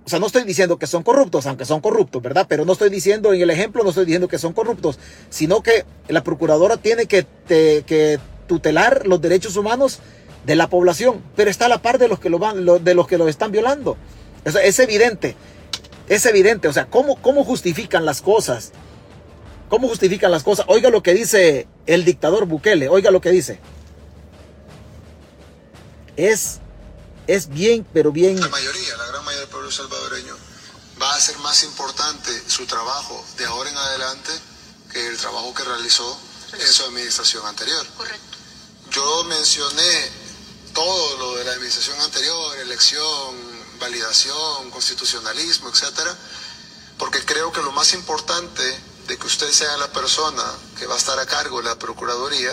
O 0.05 0.09
sea, 0.09 0.19
no 0.19 0.27
estoy 0.27 0.45
diciendo 0.45 0.79
que 0.79 0.87
son 0.87 1.03
corruptos, 1.03 1.47
aunque 1.47 1.65
son 1.65 1.81
corruptos, 1.81 2.23
¿verdad? 2.23 2.47
Pero 2.49 2.65
no 2.65 2.73
estoy 2.73 2.91
diciendo, 2.91 3.33
en 3.33 3.41
el 3.41 3.51
ejemplo, 3.51 3.83
no 3.83 3.91
estoy 3.91 4.07
diciendo 4.07 4.29
que 4.29 4.39
son 4.39 4.53
corruptos, 4.53 4.99
sino 5.29 5.63
que 5.63 5.85
la 6.09 6.25
procuradora 6.25 6.79
tiene 6.79 7.07
que, 7.07 7.27
que 7.47 8.19
tutelar 8.47 9.07
los 9.07 9.21
derechos 9.21 9.57
humanos 9.57 10.01
de 10.47 10.57
la 10.57 10.69
población, 10.69 11.23
pero 11.37 11.51
está 11.51 11.67
a 11.67 11.69
la 11.69 11.83
par 11.83 11.99
de 11.99 12.09
los 12.09 12.19
que 12.19 12.31
lo, 12.31 12.39
van, 12.39 12.65
de 12.65 12.95
los 12.95 13.07
que 13.07 13.19
lo 13.19 13.29
están 13.29 13.53
violando 13.53 13.97
es 14.45 14.79
evidente. 14.79 15.37
Es 16.09 16.27
evidente. 16.27 16.69
O 16.69 16.73
sea, 16.73 16.87
¿cómo, 16.87 17.17
¿cómo 17.17 17.45
justifican 17.45 18.05
las 18.05 18.23
cosas? 18.23 18.73
¿Cómo 19.69 19.89
justifican 19.89 20.31
las 20.31 20.43
cosas? 20.43 20.67
Oiga 20.69 20.91
lo 20.91 21.03
que 21.03 21.15
dice 21.15 21.67
el 21.87 22.05
dictador 22.05 22.47
Bukele. 22.47 22.89
Oiga 22.89 23.11
lo 23.11 23.21
que 23.21 23.31
dice. 23.31 23.59
Es, 26.17 26.61
es 27.35 27.49
bien, 27.49 27.87
pero 27.93 28.11
bien. 28.11 28.41
La 28.41 28.49
mayoría, 28.49 28.97
la 28.97 29.07
gran 29.07 29.25
mayoría 29.25 29.43
del 29.43 29.51
pueblo 29.51 29.71
salvadoreño 29.71 30.37
va 31.01 31.15
a 31.15 31.21
ser 31.21 31.39
más 31.39 31.63
importante 31.63 32.43
su 32.49 32.67
trabajo 32.67 33.25
de 33.37 33.47
ahora 33.47 33.71
en 33.71 33.77
adelante 33.77 34.33
que 34.91 35.07
el 35.07 35.17
trabajo 35.17 35.55
que 35.55 35.63
realizó 35.63 36.19
en 36.53 36.67
su 36.67 36.83
administración 36.85 37.47
anterior. 37.47 37.87
Correcto. 37.97 38.37
Yo 38.91 39.25
mencioné 39.25 40.11
todo 40.75 41.19
lo 41.19 41.37
de 41.37 41.45
la 41.45 41.53
administración 41.53 42.01
anterior, 42.01 42.57
elección, 42.59 43.37
validación, 43.79 44.71
constitucionalismo, 44.73 45.69
etcétera, 45.69 46.13
porque 46.99 47.25
creo 47.25 47.53
que 47.53 47.63
lo 47.63 47.71
más 47.71 47.95
importante 47.95 48.63
de 49.07 49.19
que 49.19 49.27
usted 49.27 49.51
sea 49.53 49.77
la 49.77 49.93
persona 49.93 50.45
que 50.77 50.87
va 50.87 50.95
a 50.95 50.99
estar 50.99 51.19
a 51.21 51.27
cargo 51.27 51.59
de 51.59 51.65
la 51.65 51.79
Procuraduría 51.79 52.53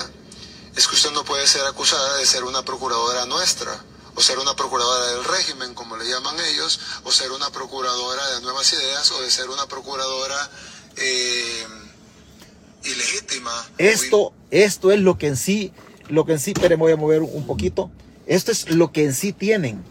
es 0.75 0.87
que 0.87 0.95
usted 0.95 1.11
no 1.11 1.25
puede 1.25 1.47
ser 1.47 1.65
acusada 1.65 2.17
de 2.17 2.25
ser 2.27 2.43
una 2.43 2.63
procuradora 2.63 3.25
nuestra, 3.25 3.83
o 4.17 4.21
ser 4.21 4.39
una 4.39 4.53
procuradora 4.55 5.13
del 5.13 5.23
régimen, 5.23 5.73
como 5.73 5.95
le 5.95 6.09
llaman 6.09 6.35
ellos, 6.51 6.79
o 7.05 7.11
ser 7.11 7.31
una 7.31 7.49
procuradora 7.51 8.27
de 8.35 8.41
nuevas 8.41 8.73
ideas, 8.73 9.09
o 9.11 9.21
de 9.21 9.31
ser 9.31 9.49
una 9.49 9.65
procuradora 9.67 10.49
eh, 10.97 11.65
ilegítima. 12.83 13.51
Esto, 13.77 14.33
esto 14.51 14.91
es 14.91 14.99
lo 14.99 15.17
que 15.17 15.27
en 15.27 15.37
sí, 15.37 15.71
lo 16.09 16.25
que 16.25 16.33
en 16.33 16.39
sí, 16.39 16.53
pero 16.53 16.77
voy 16.77 16.91
a 16.91 16.97
mover 16.97 17.21
un 17.21 17.47
poquito. 17.47 17.89
Esto 18.25 18.51
es 18.51 18.69
lo 18.69 18.91
que 18.91 19.05
en 19.05 19.13
sí 19.13 19.31
tienen 19.31 19.85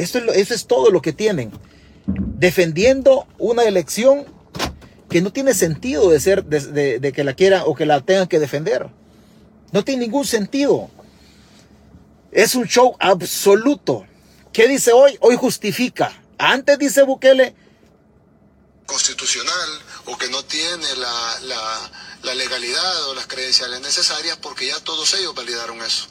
eso 0.00 0.18
es, 0.32 0.66
todo 0.66 0.90
lo 0.90 1.02
que 1.02 1.12
tienen. 1.12 1.50
Defendiendo 2.06 3.26
una 3.38 3.64
elección 3.64 4.24
que 5.08 5.20
no 5.20 5.32
tiene 5.32 5.54
sentido 5.54 6.10
de 6.10 6.20
ser, 6.20 6.44
de, 6.44 7.12
que 7.12 7.24
la 7.24 7.34
quieran 7.34 7.62
o 7.66 7.74
que 7.74 7.86
la 7.86 8.00
tengan 8.00 8.26
que 8.26 8.38
defender. 8.38 8.88
No 9.72 9.84
tiene 9.84 10.04
ningún 10.04 10.24
sentido. 10.24 10.88
Es 12.32 12.54
un 12.54 12.66
show 12.66 12.96
absoluto. 13.00 14.06
¿Qué 14.52 14.68
dice 14.68 14.92
hoy? 14.92 15.16
Hoy 15.20 15.36
justifica. 15.36 16.22
Antes 16.38 16.78
dice 16.78 17.02
Bukele. 17.02 17.54
Constitucional 18.86 19.82
o 20.06 20.16
que 20.16 20.28
no 20.28 20.44
tiene 20.44 20.86
la 20.96 22.34
legalidad 22.34 23.08
o 23.08 23.14
las 23.14 23.26
credenciales 23.26 23.80
necesarias 23.80 24.36
porque 24.38 24.66
ya 24.66 24.78
todos 24.80 25.14
ellos 25.14 25.34
validaron 25.34 25.80
eso. 25.82 26.08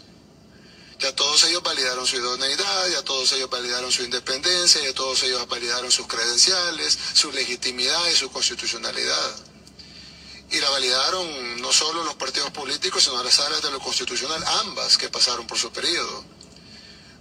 Ya 1.00 1.16
todos 1.16 1.46
ellos 1.46 1.64
validaron 1.64 2.06
su 2.06 2.18
idoneidad, 2.18 2.90
ya 2.90 3.02
todos 3.04 3.32
ellos 3.32 3.50
validaron 3.50 3.90
su 3.90 4.04
independencia, 4.04 4.82
ya 4.84 4.94
todos 4.94 5.24
ellos 5.24 5.48
validaron 5.48 5.90
sus 5.90 6.08
credenciales, 6.08 7.00
su 7.14 7.32
legitimidad 7.32 8.06
y 8.10 8.16
su 8.16 8.30
constitucionalidad. 8.30 9.36
Y 10.52 10.60
la 10.60 10.70
validaron 10.70 11.62
no 11.62 11.72
solo 11.72 12.04
los 12.04 12.16
partidos 12.16 12.52
políticos, 12.52 13.04
sino 13.04 13.24
las 13.24 13.40
áreas 13.40 13.62
de 13.62 13.72
lo 13.72 13.80
constitucional, 13.80 14.44
ambas 14.62 14.98
que 14.98 15.10
pasaron 15.10 15.46
por 15.46 15.58
su 15.58 15.72
periodo. 15.72 16.26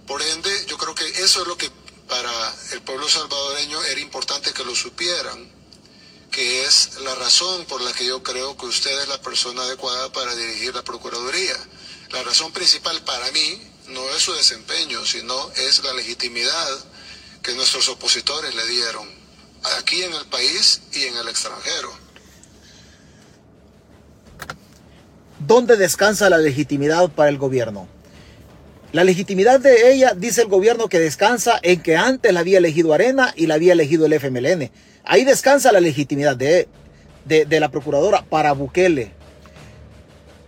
Por 0.07 0.21
ende, 0.21 0.65
yo 0.67 0.77
creo 0.77 0.95
que 0.95 1.07
eso 1.23 1.41
es 1.41 1.47
lo 1.47 1.55
que 1.55 1.69
para 2.07 2.55
el 2.71 2.81
pueblo 2.81 3.07
salvadoreño 3.07 3.83
era 3.83 3.99
importante 3.99 4.51
que 4.51 4.65
lo 4.65 4.75
supieran, 4.75 5.47
que 6.31 6.65
es 6.65 6.95
la 7.01 7.13
razón 7.15 7.65
por 7.65 7.81
la 7.81 7.93
que 7.93 8.05
yo 8.05 8.23
creo 8.23 8.57
que 8.57 8.65
usted 8.65 8.99
es 9.01 9.07
la 9.07 9.21
persona 9.21 9.61
adecuada 9.61 10.11
para 10.11 10.35
dirigir 10.35 10.73
la 10.73 10.83
Procuraduría. 10.83 11.55
La 12.09 12.23
razón 12.23 12.51
principal 12.51 13.03
para 13.03 13.31
mí 13.31 13.61
no 13.87 14.09
es 14.09 14.23
su 14.23 14.33
desempeño, 14.33 15.05
sino 15.05 15.51
es 15.51 15.83
la 15.83 15.93
legitimidad 15.93 16.85
que 17.43 17.53
nuestros 17.53 17.87
opositores 17.89 18.55
le 18.55 18.65
dieron 18.67 19.07
aquí 19.77 20.01
en 20.03 20.13
el 20.13 20.25
país 20.25 20.81
y 20.93 21.05
en 21.05 21.17
el 21.17 21.27
extranjero. 21.27 21.95
¿Dónde 25.39 25.77
descansa 25.77 26.29
la 26.29 26.37
legitimidad 26.37 27.09
para 27.09 27.29
el 27.29 27.37
gobierno? 27.37 27.87
La 28.91 29.05
legitimidad 29.05 29.59
de 29.59 29.93
ella, 29.93 30.13
dice 30.13 30.41
el 30.41 30.47
gobierno, 30.47 30.89
que 30.89 30.99
descansa 30.99 31.59
en 31.61 31.81
que 31.81 31.95
antes 31.95 32.33
la 32.33 32.41
había 32.41 32.57
elegido 32.57 32.93
Arena 32.93 33.33
y 33.37 33.47
la 33.47 33.55
había 33.55 33.73
elegido 33.73 34.05
el 34.05 34.13
FMLN. 34.13 34.69
Ahí 35.05 35.23
descansa 35.23 35.71
la 35.71 35.79
legitimidad 35.79 36.35
de, 36.35 36.67
de, 37.25 37.59
la 37.59 37.69
procuradora 37.69 38.23
para 38.23 38.51
Bukele. 38.51 39.13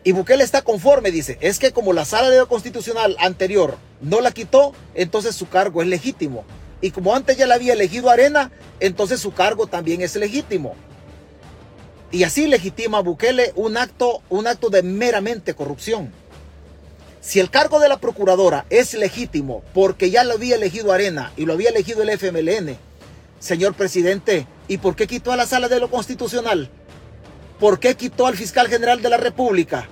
Y 0.03 0.12
Bukele 0.12 0.43
está 0.43 0.62
conforme, 0.62 1.12
dice, 1.12 1.38
es 1.39 1.57
que 1.57 1.71
como 1.71 1.93
la 1.93 2.03
sala 2.03 2.29
de 2.29 2.39
lo 2.39 2.48
constitucional 2.48 3.15
anterior 3.19 3.77
no 4.01 4.19
la 4.19 4.31
quitó, 4.31 4.74
entonces 4.93 5.36
su 5.36 5.48
cargo 5.48 5.81
es 5.81 5.88
legítimo. 5.88 6.43
Y 6.81 6.91
como 6.91 7.15
antes 7.15 7.38
ya 7.38 7.48
la 7.48 7.55
había 7.55 7.74
elegido 7.74 8.10
Arena, 8.10 8.51
entonces 8.79 9.21
su 9.21 9.31
cargo 9.33 9.67
también 9.67 10.01
es 10.01 10.15
legítimo. 10.15 10.75
Y 12.12 12.24
así 12.24 12.48
legitima 12.48 13.00
Bukele 13.00 13.53
un 13.56 13.77
acto, 13.77 14.22
un 14.30 14.46
acto 14.48 14.70
de 14.70 14.84
meramente 14.84 15.53
corrupción. 15.53 16.12
Si 17.22 17.39
el 17.39 17.50
cargo 17.50 17.80
de 17.80 17.88
la 17.88 18.00
procuradora 18.00 18.65
es 18.70 18.94
legítimo 18.96 19.63
porque 19.74 20.10
ya 20.10 20.24
lo 20.24 20.34
había 20.34 20.56
elegido 20.56 20.91
Arena 20.91 21.32
y 21.38 21.46
lo 21.46 21.53
había 21.53 21.70
elegido 21.70 22.01
el 22.01 22.10
FMLN, 22.10 22.77
señor 23.39 23.75
presidente, 23.75 24.46
¿y 24.68 24.80
por 24.80 24.96
qué 24.96 25.08
quitó 25.08 25.32
a 25.32 25.38
la 25.38 25.46
sala 25.46 25.70
de 25.70 25.80
lo 25.80 25.89
constitucional? 25.89 26.70
¿Por 27.60 27.80
qué 27.80 27.96
quitó 27.96 28.25
al 28.25 28.36
fiscal 28.36 28.68
general 28.68 29.01
de 29.01 29.10
la 29.10 29.18
República? 29.18 29.88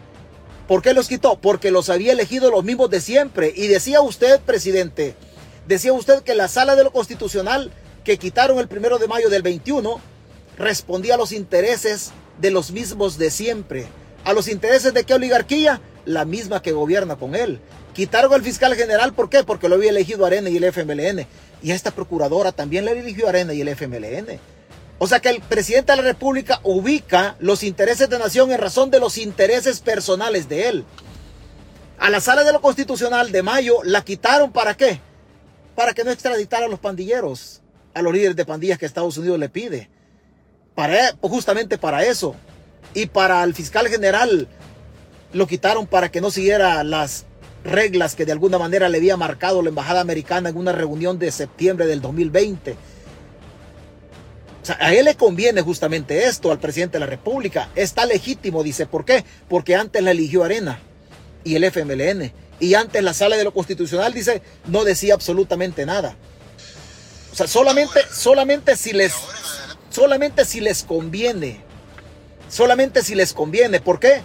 ¿Por 0.67 0.81
qué 0.81 0.93
los 0.93 1.07
quitó? 1.07 1.39
Porque 1.39 1.71
los 1.71 1.89
había 1.89 2.11
elegido 2.11 2.51
los 2.51 2.63
mismos 2.63 2.89
de 2.89 2.99
siempre. 2.99 3.53
Y 3.55 3.67
decía 3.67 4.01
usted, 4.01 4.39
presidente, 4.41 5.15
decía 5.67 5.93
usted 5.93 6.23
que 6.23 6.35
la 6.35 6.47
sala 6.47 6.75
de 6.75 6.83
lo 6.83 6.91
constitucional 6.91 7.71
que 8.03 8.17
quitaron 8.17 8.59
el 8.59 8.67
primero 8.67 8.97
de 8.97 9.07
mayo 9.07 9.29
del 9.29 9.43
21 9.43 10.01
respondía 10.59 11.15
a 11.15 11.17
los 11.17 11.31
intereses 11.31 12.11
de 12.39 12.51
los 12.51 12.71
mismos 12.71 13.17
de 13.17 13.31
siempre. 13.31 13.87
¿A 14.25 14.33
los 14.33 14.47
intereses 14.47 14.93
de 14.93 15.05
qué 15.05 15.13
oligarquía? 15.15 15.81
La 16.05 16.25
misma 16.25 16.61
que 16.61 16.73
gobierna 16.73 17.15
con 17.15 17.33
él. 17.33 17.59
Quitaron 17.93 18.33
al 18.33 18.43
fiscal 18.43 18.75
general, 18.75 19.13
¿por 19.13 19.29
qué? 19.29 19.43
Porque 19.43 19.69
lo 19.69 19.75
había 19.75 19.89
elegido 19.89 20.25
Arena 20.25 20.49
y 20.49 20.57
el 20.57 20.65
FMLN. 20.65 21.25
Y 21.63 21.71
a 21.71 21.75
esta 21.75 21.91
procuradora 21.91 22.51
también 22.51 22.85
le 22.85 22.91
eligió 22.91 23.27
Arena 23.27 23.53
y 23.53 23.61
el 23.61 23.69
FMLN. 23.69 24.39
O 24.99 25.07
sea 25.07 25.21
que 25.21 25.29
el 25.29 25.41
presidente 25.41 25.93
de 25.93 25.97
la 25.97 26.03
República 26.03 26.59
ubica 26.63 27.37
los 27.39 27.63
intereses 27.63 28.09
de 28.09 28.19
nación 28.19 28.51
en 28.51 28.59
razón 28.59 28.91
de 28.91 28.99
los 28.99 29.17
intereses 29.17 29.79
personales 29.79 30.49
de 30.49 30.67
él. 30.67 30.85
A 31.97 32.09
la 32.09 32.19
sala 32.19 32.43
de 32.43 32.51
lo 32.51 32.61
constitucional 32.61 33.31
de 33.31 33.43
mayo 33.43 33.77
la 33.83 34.03
quitaron 34.03 34.51
para 34.51 34.75
qué? 34.75 34.99
Para 35.75 35.93
que 35.93 36.03
no 36.03 36.11
extraditara 36.11 36.65
a 36.65 36.69
los 36.69 36.79
pandilleros, 36.79 37.61
a 37.93 38.01
los 38.01 38.13
líderes 38.13 38.35
de 38.35 38.45
pandillas 38.45 38.77
que 38.77 38.85
Estados 38.85 39.17
Unidos 39.17 39.39
le 39.39 39.47
pide. 39.47 39.89
Justamente 41.21 41.77
para 41.77 42.03
eso. 42.03 42.35
Y 42.93 43.05
para 43.07 43.43
el 43.43 43.53
fiscal 43.53 43.87
general 43.87 44.47
lo 45.33 45.47
quitaron 45.47 45.85
para 45.85 46.09
que 46.09 46.21
no 46.21 46.31
siguiera 46.31 46.83
las 46.83 47.25
reglas 47.63 48.15
que 48.15 48.25
de 48.25 48.31
alguna 48.31 48.57
manera 48.57 48.89
le 48.89 48.97
había 48.97 49.17
marcado 49.17 49.61
la 49.61 49.69
embajada 49.69 50.01
americana 50.01 50.49
en 50.49 50.57
una 50.57 50.71
reunión 50.71 51.19
de 51.19 51.31
septiembre 51.31 51.85
del 51.85 52.01
2020. 52.01 52.75
O 54.61 54.65
sea, 54.65 54.77
a 54.79 54.93
él 54.93 55.05
le 55.05 55.15
conviene 55.15 55.61
justamente 55.61 56.25
esto 56.25 56.51
al 56.51 56.59
presidente 56.59 56.93
de 56.93 57.01
la 57.01 57.05
República. 57.05 57.69
Está 57.75 58.05
legítimo, 58.05 58.63
dice. 58.63 58.85
¿Por 58.85 59.05
qué? 59.05 59.23
Porque 59.47 59.75
antes 59.75 60.01
la 60.01 60.11
eligió 60.11 60.43
Arena 60.43 60.79
y 61.43 61.55
el 61.55 61.63
FMLN. 61.63 62.31
Y 62.59 62.73
antes 62.73 63.03
la 63.03 63.13
sala 63.13 63.37
de 63.37 63.43
lo 63.43 63.53
constitucional, 63.53 64.13
dice, 64.13 64.41
no 64.67 64.83
decía 64.83 65.13
absolutamente 65.13 65.85
nada. 65.85 66.15
O 67.31 67.35
sea, 67.35 67.47
solamente, 67.47 68.01
solamente 68.11 68.75
si 68.75 68.91
les, 68.91 69.13
solamente 69.89 70.45
si 70.45 70.59
les 70.59 70.83
conviene. 70.83 71.61
Solamente 72.49 73.03
si 73.03 73.15
les 73.15 73.33
conviene. 73.33 73.79
¿Por 73.79 73.99
qué? 73.99 74.21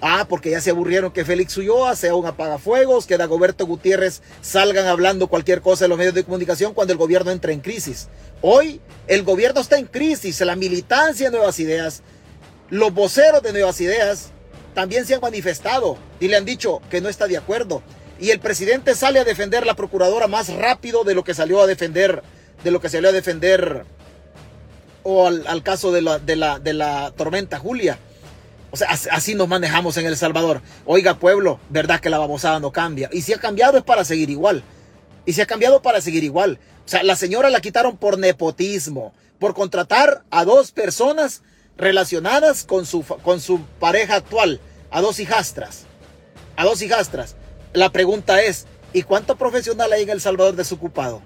Ah, 0.00 0.26
porque 0.28 0.50
ya 0.50 0.60
se 0.60 0.70
aburrieron 0.70 1.10
que 1.10 1.24
Félix 1.24 1.56
Ulloa 1.56 1.96
sea 1.96 2.14
un 2.14 2.26
apagafuegos, 2.26 3.06
que 3.06 3.16
Dagoberto 3.16 3.66
Gutiérrez 3.66 4.20
salgan 4.42 4.86
hablando 4.86 5.28
cualquier 5.28 5.62
cosa 5.62 5.86
en 5.86 5.90
los 5.90 5.98
medios 5.98 6.14
de 6.14 6.24
comunicación 6.24 6.74
cuando 6.74 6.92
el 6.92 6.98
gobierno 6.98 7.30
entra 7.30 7.52
en 7.52 7.60
crisis. 7.60 8.08
Hoy 8.42 8.80
el 9.06 9.22
gobierno 9.22 9.60
está 9.60 9.78
en 9.78 9.86
crisis, 9.86 10.40
la 10.40 10.54
militancia 10.54 11.30
de 11.30 11.36
Nuevas 11.36 11.58
Ideas, 11.58 12.02
los 12.68 12.92
voceros 12.92 13.42
de 13.42 13.52
Nuevas 13.52 13.80
Ideas 13.80 14.30
también 14.74 15.06
se 15.06 15.14
han 15.14 15.22
manifestado 15.22 15.96
y 16.20 16.28
le 16.28 16.36
han 16.36 16.44
dicho 16.44 16.82
que 16.90 17.00
no 17.00 17.08
está 17.08 17.26
de 17.26 17.38
acuerdo. 17.38 17.82
Y 18.20 18.30
el 18.30 18.40
presidente 18.40 18.94
sale 18.94 19.18
a 19.18 19.24
defender 19.24 19.64
la 19.64 19.74
procuradora 19.74 20.26
más 20.26 20.52
rápido 20.52 21.04
de 21.04 21.14
lo 21.14 21.24
que 21.24 21.32
salió 21.32 21.62
a 21.62 21.66
defender, 21.66 22.22
de 22.62 22.70
lo 22.70 22.80
que 22.80 22.90
salió 22.90 23.08
a 23.08 23.12
defender 23.12 23.86
o 25.08 25.28
al, 25.28 25.62
caso 25.62 25.92
de 25.92 26.02
la, 26.02 26.18
de, 26.18 26.34
la, 26.34 26.58
de 26.58 26.72
la 26.72 27.12
tormenta 27.16 27.60
Julia. 27.60 27.96
O 28.72 28.76
sea, 28.76 28.88
así 28.90 29.36
nos 29.36 29.46
manejamos 29.46 29.96
en 29.98 30.06
El 30.06 30.16
Salvador. 30.16 30.62
Oiga, 30.84 31.20
pueblo, 31.20 31.60
verdad 31.68 32.00
que 32.00 32.10
la 32.10 32.18
babosada 32.18 32.58
no 32.58 32.72
cambia. 32.72 33.08
Y 33.12 33.22
si 33.22 33.32
ha 33.32 33.38
cambiado 33.38 33.78
es 33.78 33.84
para 33.84 34.04
seguir 34.04 34.30
igual. 34.30 34.64
Y 35.24 35.32
si 35.32 35.40
ha 35.40 35.46
cambiado 35.46 35.80
para 35.80 36.00
seguir 36.00 36.24
igual. 36.24 36.58
O 36.84 36.88
sea, 36.88 37.04
la 37.04 37.14
señora 37.14 37.50
la 37.50 37.60
quitaron 37.60 37.96
por 37.96 38.18
nepotismo, 38.18 39.14
por 39.38 39.54
contratar 39.54 40.24
a 40.32 40.44
dos 40.44 40.72
personas 40.72 41.42
relacionadas 41.76 42.64
con 42.64 42.84
su, 42.84 43.04
con 43.04 43.40
su 43.40 43.60
pareja 43.78 44.16
actual, 44.16 44.60
a 44.90 45.02
dos 45.02 45.20
hijastras. 45.20 45.84
A 46.56 46.64
dos 46.64 46.82
hijastras. 46.82 47.36
La 47.74 47.90
pregunta 47.90 48.42
es, 48.42 48.66
¿y 48.92 49.04
cuánto 49.04 49.36
profesional 49.36 49.92
hay 49.92 50.02
en 50.02 50.10
El 50.10 50.20
Salvador 50.20 50.56
desocupado? 50.56 51.22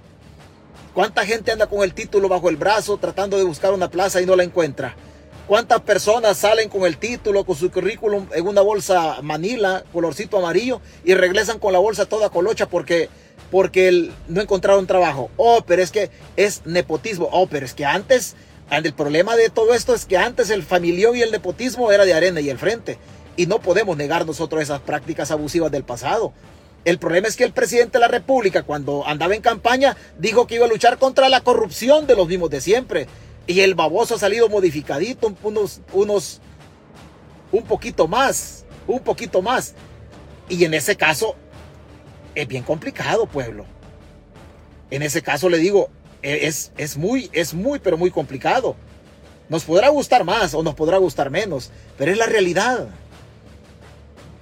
¿Cuánta 0.95 1.25
gente 1.25 1.53
anda 1.53 1.69
con 1.69 1.85
el 1.85 1.95
título 1.95 2.29
bajo 2.29 2.49
el 2.49 2.57
brazo 2.57 2.97
tratando 2.97 3.37
de 3.37 3.45
buscar 3.45 3.73
una 3.73 3.91
plaza 3.91 4.21
y 4.21 4.27
no 4.27 4.35
la 4.35 4.43
encuentra? 4.43 4.97
¿Cuántas 5.47 5.83
personas 5.83 6.37
salen 6.37 6.69
con 6.69 6.85
el 6.85 6.97
título, 6.99 7.45
con 7.45 7.55
su 7.55 7.71
currículum 7.71 8.27
en 8.35 8.47
una 8.47 8.61
bolsa 8.61 9.23
manila, 9.23 9.85
colorcito 9.93 10.39
amarillo, 10.39 10.81
y 11.05 11.15
regresan 11.15 11.61
con 11.61 11.73
la 11.73 11.79
bolsa 11.79 12.07
toda 12.07 12.31
colocha 12.31 12.67
porque, 12.69 13.09
porque 13.53 14.11
no 14.27 14.41
encontraron 14.41 14.89
trabajo? 14.89 15.31
Oh, 15.37 15.63
pero 15.65 15.81
es 15.81 15.93
que 15.93 16.11
es 16.37 16.63
nepotismo. 16.67 17.29
Oh, 17.31 17.47
pero 17.47 17.67
es 17.67 17.75
que 17.75 17.85
antes, 17.85 18.35
el 18.71 18.93
problema 18.93 19.37
de 19.37 19.49
todo 19.49 19.75
esto 19.75 19.95
es 19.95 20.07
que 20.07 20.19
antes 20.19 20.51
el 20.51 20.65
familión 20.65 21.17
y 21.17 21.23
el 21.23 21.31
nepotismo 21.31 21.93
era 21.93 22.05
de 22.05 22.15
arena 22.15 22.41
y 22.41 22.51
el 22.51 22.59
frente. 22.59 22.99
Y 23.37 23.47
no 23.47 23.61
podemos 23.61 23.97
negar 23.97 24.27
nosotros 24.27 24.61
esas 24.61 24.81
prácticas 24.81 25.31
abusivas 25.31 25.71
del 25.71 25.85
pasado. 25.85 26.33
El 26.85 26.99
problema 26.99 27.29
es 27.29 27.37
que 27.37 27.45
el 27.45 27.53
presidente 27.53 27.99
de 27.99 28.01
la 28.01 28.09
República, 28.09 28.63
cuando 28.63 29.07
andaba 29.07 29.35
en 29.35 29.43
campaña, 29.43 29.97
dijo 30.19 30.47
que 30.47 30.55
iba 30.55 30.65
a 30.65 30.69
luchar 30.69 30.99
contra 30.99 31.29
la 31.29 31.43
corrupción 31.43 32.07
de 32.07 32.17
los 32.17 32.27
mismos 32.27 32.51
de 32.51 32.61
siempre. 32.61 33.07
Y 33.47 33.61
el 33.61 33.75
baboso 33.75 34.15
ha 34.15 34.19
salido 34.19 34.49
modificadito, 34.49 35.35
unos, 35.43 35.81
unos, 35.93 36.41
un 37.53 37.65
poquito 37.65 38.09
más, 38.09 38.65
un 38.87 39.01
poquito 39.01 39.43
más. 39.43 39.75
Y 40.49 40.65
en 40.65 40.73
ese 40.73 40.97
caso, 40.97 41.37
es 42.35 42.49
bien 42.49 42.63
complicado, 42.63 43.27
pueblo. 43.27 43.67
En 44.91 45.03
ese 45.03 45.23
caso 45.23 45.49
le 45.49 45.59
digo, 45.59 45.91
e, 46.23 46.47
es, 46.47 46.73
es 46.79 46.97
muy, 46.97 47.29
es 47.33 47.53
muy, 47.53 47.79
pero 47.79 47.99
muy 47.99 48.11
complicado. 48.11 48.75
Nos 49.49 49.65
podrá 49.65 49.89
gustar 49.89 50.25
más 50.25 50.55
o 50.55 50.63
nos 50.63 50.75
podrá 50.75 50.97
gustar 50.99 51.31
menos, 51.31 51.71
pero 51.99 52.13
es 52.13 52.19
la 52.19 52.27
realidad. 52.27 52.89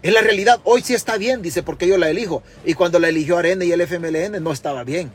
Es 0.03 0.13
la 0.13 0.21
realidad. 0.21 0.61
Hoy 0.65 0.83
sí 0.83 0.95
está 0.95 1.17
bien, 1.17 1.43
dice, 1.43 1.63
porque 1.63 1.89
yo 1.89 1.99
la 1.99 2.11
elijo. 2.11 2.43
Y 2.65 2.75
cuando 2.75 2.99
la 2.99 3.09
eligió 3.09 3.39
Arena 3.39 3.65
y 3.65 3.73
el 3.73 3.81
FMLN 3.81 4.43
no 4.43 4.53
estaba 4.53 4.85
bien. 4.85 5.13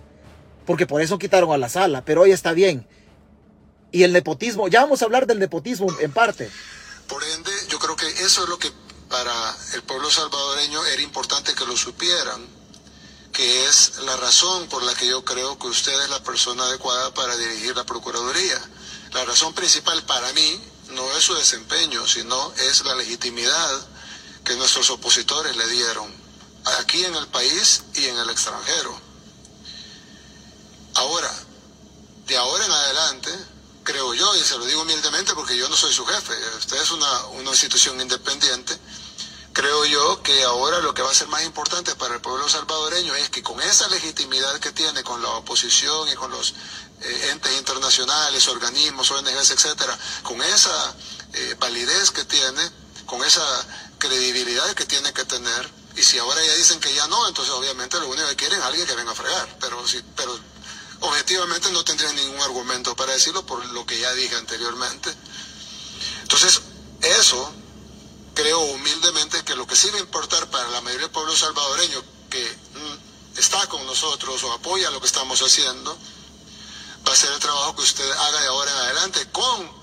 Porque 0.65 0.87
por 0.87 1.01
eso 1.01 1.17
quitaron 1.17 1.51
a 1.51 1.57
la 1.57 1.69
sala. 1.69 2.03
Pero 2.05 2.21
hoy 2.21 2.31
está 2.31 2.53
bien 2.53 2.87
y 3.93 4.03
el 4.03 4.11
nepotismo. 4.11 4.67
Ya 4.67 4.81
vamos 4.81 5.01
a 5.01 5.05
hablar 5.05 5.25
del 5.25 5.39
nepotismo 5.39 5.87
en 5.99 6.11
parte. 6.11 6.51
Por 7.07 7.23
ende, 7.23 7.51
yo 7.69 7.79
creo 7.79 7.95
que 7.95 8.07
eso 8.07 8.43
es 8.43 8.49
lo 8.49 8.59
que 8.59 8.69
para 9.07 9.55
el 9.75 9.83
pueblo 9.83 10.09
salvadoreño 10.09 10.83
era 10.87 11.01
importante 11.01 11.53
que 11.53 11.65
lo 11.65 11.77
supieran, 11.77 12.45
que 13.31 13.65
es 13.67 13.99
la 13.99 14.17
razón 14.17 14.67
por 14.67 14.83
la 14.83 14.95
que 14.95 15.07
yo 15.07 15.23
creo 15.23 15.57
que 15.59 15.67
usted 15.67 15.93
es 16.03 16.09
la 16.09 16.23
persona 16.23 16.63
adecuada 16.63 17.13
para 17.13 17.37
dirigir 17.37 17.75
la 17.77 17.85
Procuraduría. 17.85 18.59
La 19.13 19.23
razón 19.25 19.53
principal 19.53 20.03
para 20.05 20.33
mí 20.33 20.59
no 20.89 21.15
es 21.15 21.23
su 21.23 21.35
desempeño, 21.35 22.05
sino 22.07 22.51
es 22.53 22.83
la 22.83 22.95
legitimidad 22.95 23.87
que 24.43 24.55
nuestros 24.55 24.89
opositores 24.89 25.55
le 25.55 25.67
dieron 25.67 26.13
aquí 26.79 27.03
en 27.05 27.15
el 27.15 27.27
país 27.27 27.83
y 27.95 28.05
en 28.05 28.17
el 28.17 28.29
extranjero. 28.29 28.99
Ahora, 30.95 31.31
de 32.27 32.37
ahora 32.37 32.65
en 32.65 32.71
adelante, 32.71 33.31
creo 33.83 34.13
yo, 34.13 34.35
y 34.35 34.41
se 34.41 34.57
lo 34.57 34.65
digo 34.65 34.81
humildemente 34.81 35.33
porque 35.33 35.57
yo 35.57 35.67
no 35.69 35.75
soy 35.75 35.93
su 35.93 36.05
jefe, 36.05 36.33
usted 36.57 36.81
es 36.81 36.91
una, 36.91 37.25
una 37.27 37.49
institución 37.49 37.99
independiente, 37.99 38.77
creo 39.53 39.85
yo 39.85 40.21
que 40.23 40.43
ahora 40.43 40.79
lo 40.79 40.93
que 40.93 41.01
va 41.01 41.11
a 41.11 41.15
ser 41.15 41.27
más 41.27 41.43
importante 41.43 41.95
para 41.95 42.15
el 42.15 42.21
pueblo 42.21 42.47
salvadoreño 42.47 43.15
es 43.15 43.29
que 43.29 43.43
con 43.43 43.61
esa 43.61 43.87
legitimidad 43.89 44.59
que 44.59 44.71
tiene 44.71 45.03
con 45.03 45.21
la 45.21 45.29
oposición 45.29 46.07
y 46.09 46.15
con 46.15 46.31
los 46.31 46.53
eh, 47.01 47.29
entes 47.31 47.57
internacionales, 47.57 48.47
organismos, 48.47 49.11
ONGs, 49.11 49.51
etcétera, 49.51 49.97
con 50.23 50.41
esa 50.41 50.95
eh, 51.33 51.55
validez 51.59 52.11
que 52.11 52.23
tiene, 52.25 52.71
con 53.05 53.23
esa 53.23 53.43
credibilidad 54.03 54.73
que 54.73 54.85
tiene 54.85 55.13
que 55.13 55.23
tener, 55.23 55.69
y 55.95 56.03
si 56.03 56.19
ahora 56.19 56.43
ya 56.43 56.53
dicen 56.55 56.79
que 56.81 56.93
ya 56.93 57.07
no, 57.07 57.27
entonces 57.27 57.53
obviamente 57.53 57.97
lo 57.99 58.09
único 58.09 58.27
que 58.27 58.35
quieren 58.35 58.59
es 58.59 58.65
alguien 58.65 58.85
que 58.85 58.95
venga 58.95 59.11
a 59.11 59.15
fregar, 59.15 59.57
pero 59.61 59.87
si, 59.87 60.01
pero 60.15 60.37
objetivamente 60.99 61.71
no 61.71 61.83
tendría 61.85 62.11
ningún 62.11 62.41
argumento 62.41 62.95
para 62.95 63.13
decirlo 63.13 63.45
por 63.45 63.65
lo 63.67 63.85
que 63.85 63.97
ya 63.97 64.11
dije 64.13 64.35
anteriormente. 64.35 65.13
Entonces, 66.21 66.61
eso 67.01 67.53
creo 68.33 68.59
humildemente 68.59 69.43
que 69.43 69.55
lo 69.55 69.65
que 69.65 69.75
sí 69.75 69.89
va 69.91 69.97
a 69.97 70.01
importar 70.01 70.49
para 70.49 70.67
la 70.69 70.81
mayoría 70.81 71.07
del 71.07 71.11
pueblo 71.11 71.35
salvadoreño 71.35 72.03
que 72.29 72.43
mm, 72.43 73.39
está 73.39 73.65
con 73.67 73.85
nosotros 73.85 74.43
o 74.43 74.51
apoya 74.51 74.91
lo 74.91 74.99
que 74.99 75.07
estamos 75.07 75.41
haciendo, 75.41 75.97
va 77.07 77.13
a 77.13 77.15
ser 77.15 77.31
el 77.31 77.39
trabajo 77.39 77.75
que 77.75 77.83
usted 77.83 78.11
haga 78.11 78.41
de 78.41 78.47
ahora 78.47 78.71
en 78.71 78.77
adelante 78.77 79.29
con 79.31 79.82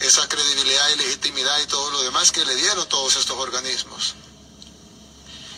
esa 0.00 0.28
credibilidad 0.28 0.88
y 0.90 0.96
legitimidad 0.96 1.60
y 1.60 1.66
todo 1.66 1.90
lo 1.90 2.02
demás 2.02 2.32
que 2.32 2.44
le 2.44 2.54
dieron 2.56 2.88
todos 2.88 3.16
estos 3.16 3.36
organismos. 3.38 4.14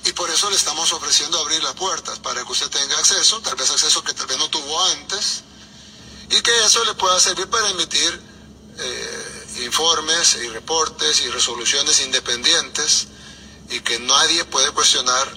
Y 0.04 0.12
por 0.12 0.30
eso 0.30 0.48
le 0.50 0.56
estamos 0.56 0.92
ofreciendo 0.92 1.38
abrir 1.40 1.62
las 1.62 1.74
puertas 1.74 2.18
para 2.20 2.44
que 2.44 2.52
usted 2.52 2.70
tenga 2.70 2.98
acceso, 2.98 3.40
tal 3.40 3.56
vez 3.56 3.70
acceso 3.70 4.04
que 4.04 4.14
tal 4.14 4.26
vez 4.26 4.38
no 4.38 4.48
tuvo 4.48 4.84
antes, 4.84 5.42
y 6.30 6.40
que 6.40 6.64
eso 6.64 6.84
le 6.84 6.94
pueda 6.94 7.18
servir 7.18 7.48
para 7.48 7.68
emitir 7.70 8.20
eh, 8.78 9.46
informes 9.64 10.34
y 10.34 10.48
reportes 10.48 11.20
y 11.20 11.30
resoluciones 11.30 12.00
independientes 12.00 13.08
y 13.70 13.80
que 13.80 13.98
nadie 13.98 14.44
puede 14.44 14.70
cuestionar 14.70 15.28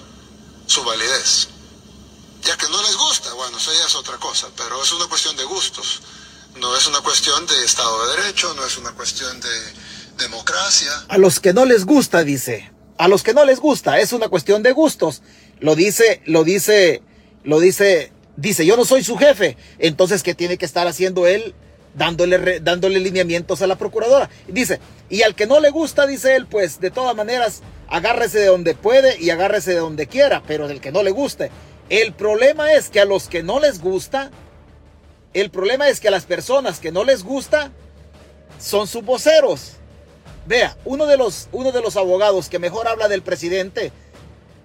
su 0.66 0.84
validez. 0.84 1.48
Ya 2.42 2.56
que 2.56 2.68
no 2.68 2.80
les 2.82 2.96
gusta, 2.96 3.32
bueno, 3.34 3.58
eso 3.58 3.72
ya 3.72 3.86
es 3.86 3.94
otra 3.94 4.18
cosa, 4.18 4.48
pero 4.56 4.82
es 4.82 4.92
una 4.92 5.06
cuestión 5.06 5.36
de 5.36 5.44
gustos. 5.44 6.00
No 6.58 6.76
es 6.76 6.86
una 6.86 7.00
cuestión 7.00 7.46
de 7.46 7.64
Estado 7.64 8.06
de 8.06 8.22
Derecho, 8.22 8.52
no 8.54 8.64
es 8.66 8.76
una 8.76 8.92
cuestión 8.92 9.40
de 9.40 9.48
democracia. 10.22 10.90
A 11.08 11.18
los 11.18 11.40
que 11.40 11.52
no 11.52 11.64
les 11.64 11.84
gusta, 11.84 12.24
dice. 12.24 12.70
A 12.98 13.08
los 13.08 13.22
que 13.22 13.32
no 13.32 13.44
les 13.44 13.60
gusta, 13.60 13.98
es 13.98 14.12
una 14.12 14.28
cuestión 14.28 14.62
de 14.62 14.72
gustos. 14.72 15.22
Lo 15.60 15.74
dice, 15.74 16.22
lo 16.26 16.44
dice, 16.44 17.02
lo 17.44 17.60
dice, 17.60 18.12
dice, 18.36 18.66
yo 18.66 18.76
no 18.76 18.84
soy 18.84 19.04
su 19.04 19.16
jefe. 19.16 19.56
Entonces, 19.78 20.22
¿qué 20.22 20.34
tiene 20.34 20.58
que 20.58 20.66
estar 20.66 20.86
haciendo 20.86 21.26
él? 21.26 21.54
Dándole, 21.94 22.60
dándole 22.60 23.00
lineamientos 23.00 23.62
a 23.62 23.66
la 23.66 23.78
procuradora. 23.78 24.28
Dice, 24.46 24.80
y 25.08 25.22
al 25.22 25.34
que 25.34 25.46
no 25.46 25.60
le 25.60 25.70
gusta, 25.70 26.06
dice 26.06 26.36
él, 26.36 26.46
pues 26.46 26.80
de 26.80 26.90
todas 26.90 27.16
maneras, 27.16 27.62
agárrese 27.88 28.40
de 28.40 28.46
donde 28.46 28.74
puede 28.74 29.18
y 29.20 29.30
agárrese 29.30 29.72
de 29.72 29.80
donde 29.80 30.06
quiera, 30.06 30.42
pero 30.46 30.68
del 30.68 30.80
que 30.80 30.92
no 30.92 31.02
le 31.02 31.10
guste. 31.10 31.50
El 31.88 32.12
problema 32.12 32.72
es 32.72 32.88
que 32.90 33.00
a 33.00 33.04
los 33.04 33.28
que 33.28 33.42
no 33.42 33.58
les 33.58 33.80
gusta, 33.80 34.30
el 35.34 35.50
problema 35.50 35.88
es 35.88 36.00
que 36.00 36.08
a 36.08 36.12
las 36.12 36.24
personas 36.24 36.78
que 36.78 36.92
no 36.92 37.04
les 37.04 37.22
gusta, 37.22 37.70
son 38.58 38.86
sus 38.86 39.04
voceros. 39.04 39.72
Vea, 40.46 40.76
uno 40.84 41.06
de 41.06 41.16
los, 41.16 41.48
uno 41.52 41.72
de 41.72 41.80
los 41.80 41.96
abogados 41.96 42.48
que 42.48 42.58
mejor 42.58 42.88
habla 42.88 43.08
del 43.08 43.22
presidente, 43.22 43.92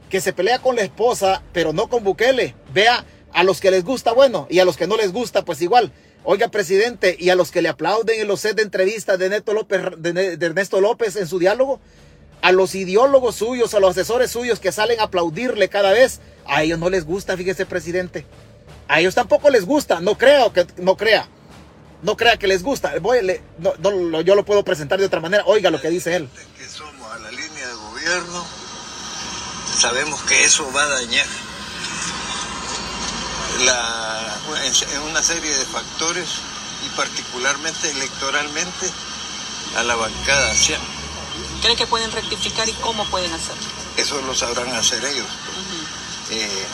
que 0.09 0.21
se 0.21 0.33
pelea 0.33 0.59
con 0.59 0.75
la 0.75 0.83
esposa, 0.83 1.43
pero 1.53 1.73
no 1.73 1.87
con 1.87 2.03
Bukele. 2.03 2.55
Vea, 2.73 3.05
a 3.33 3.43
los 3.43 3.59
que 3.59 3.71
les 3.71 3.83
gusta, 3.83 4.13
bueno, 4.13 4.47
y 4.49 4.59
a 4.59 4.65
los 4.65 4.77
que 4.77 4.87
no 4.87 4.95
les 4.97 5.11
gusta, 5.11 5.43
pues 5.43 5.61
igual. 5.61 5.91
Oiga, 6.23 6.47
presidente, 6.47 7.15
y 7.19 7.29
a 7.29 7.35
los 7.35 7.51
que 7.51 7.61
le 7.61 7.69
aplauden 7.69 8.19
en 8.19 8.27
los 8.27 8.39
set 8.39 8.55
de 8.55 8.63
entrevistas 8.63 9.19
de, 9.19 9.29
Neto 9.29 9.53
López, 9.53 9.81
de, 9.97 10.37
Ernesto 10.41 10.81
López 10.81 11.15
en 11.17 11.27
su 11.27 11.37
diálogo, 11.37 11.79
a 12.41 12.51
los 12.51 12.75
ideólogos 12.75 13.35
suyos, 13.35 13.73
a 13.73 13.79
los 13.79 13.91
asesores 13.91 14.31
suyos 14.31 14.59
que 14.59 14.71
salen 14.71 14.99
a 14.99 15.03
aplaudirle 15.03 15.67
cada 15.69 15.91
vez, 15.91 16.21
a 16.45 16.63
ellos 16.63 16.79
no 16.79 16.89
les 16.89 17.05
gusta, 17.05 17.37
fíjese, 17.37 17.65
presidente. 17.65 18.25
A 18.87 18.99
ellos 18.99 19.15
tampoco 19.15 19.49
les 19.49 19.65
gusta, 19.65 19.99
no 19.99 20.17
creo 20.17 20.53
que 20.53 20.67
no 20.77 20.95
crea. 20.95 21.27
No 22.01 22.15
crea 22.15 22.37
que 22.37 22.47
les 22.47 22.61
gusta. 22.61 22.93
Voy, 23.01 23.41
no, 23.57 24.21
yo 24.21 24.35
lo 24.35 24.45
puedo 24.45 24.63
presentar 24.63 24.99
de 24.99 25.05
otra 25.05 25.21
manera. 25.21 25.43
Oiga 25.47 25.71
lo 25.71 25.81
que 25.81 25.89
dice 25.89 26.15
él. 26.15 26.29
Que 26.57 26.67
somos 26.67 27.11
a 27.11 27.17
la 27.17 27.31
línea 27.31 27.67
de 27.67 27.73
gobierno, 27.73 28.45
sabemos 29.79 30.21
que 30.23 30.43
eso 30.43 30.71
va 30.71 30.83
a 30.83 30.89
dañar 30.89 31.25
la, 33.65 34.37
en 34.93 35.01
una 35.09 35.23
serie 35.23 35.49
de 35.49 35.65
factores 35.65 36.27
y 36.85 36.89
particularmente 36.95 37.89
electoralmente 37.89 38.91
a 39.77 39.83
la 39.83 39.95
bancada 39.95 40.53
¿Cree 41.61 41.75
que 41.75 41.87
pueden 41.87 42.11
rectificar 42.11 42.67
y 42.69 42.73
cómo 42.73 43.05
pueden 43.05 43.31
hacerlo? 43.33 43.63
Eso 43.97 44.21
lo 44.21 44.35
sabrán 44.35 44.73
hacer 44.73 45.03
ellos. 45.03 45.27
Eh, 46.29 46.65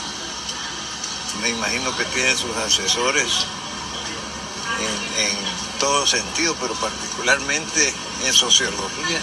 me 1.42 1.50
imagino 1.50 1.96
que 1.98 2.06
tienen 2.06 2.38
sus 2.38 2.56
asesores 2.58 3.46
en, 4.80 5.26
en 5.26 5.38
todo 5.80 6.06
sentido, 6.06 6.56
pero 6.62 6.74
particularmente 6.76 7.94
en 8.24 8.34
sociología, 8.34 9.20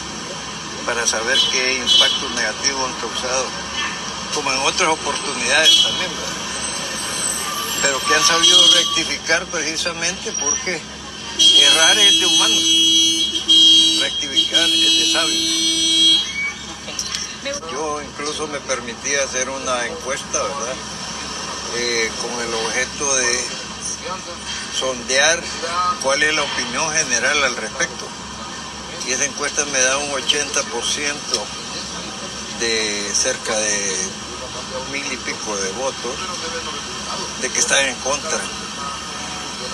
para 0.87 1.07
saber 1.07 1.39
qué 1.53 1.75
impactos 1.77 2.31
negativos 2.35 2.91
han 2.91 3.01
causado, 3.01 3.47
como 4.35 4.53
en 4.53 4.59
otras 4.59 4.91
oportunidades 4.91 5.83
también. 5.83 6.11
¿verdad? 6.11 6.39
pero 7.83 8.01
que 8.01 8.15
han 8.15 8.25
sabido 8.25 8.59
rectificar 8.75 9.45
precisamente 9.47 10.33
porque 10.41 10.81
errar 11.63 11.99
es 11.99 12.21
de 12.21 12.27
humano, 12.27 12.55
rectificar 14.01 14.69
es 14.69 14.99
de 14.99 15.13
sabio. 15.13 15.59
Yo 17.71 18.03
incluso 18.03 18.49
me 18.49 18.59
permití 18.61 19.15
hacer 19.15 19.49
una 19.49 19.87
encuesta, 19.87 20.43
¿verdad? 20.43 20.75
Eh, 21.77 22.11
con 22.21 22.31
el 22.41 22.55
objeto 22.55 23.15
de 23.17 23.45
sondear 24.79 25.43
cuál 26.03 26.23
es 26.23 26.35
la 26.35 26.43
opinión 26.43 26.91
general 26.93 27.45
al 27.45 27.57
respecto. 27.57 28.07
Y 29.07 29.13
esa 29.13 29.25
encuesta 29.25 29.65
me 29.67 29.81
da 29.81 29.99
un 29.99 30.11
80% 30.11 31.15
de 32.61 33.15
cerca 33.15 33.57
de 33.57 33.97
mil 34.93 35.13
y 35.13 35.17
pico 35.17 35.57
de 35.57 35.71
votos 35.73 36.15
de 37.43 37.51
que 37.51 37.59
están 37.59 37.85
en 37.87 37.95
contra 37.97 38.41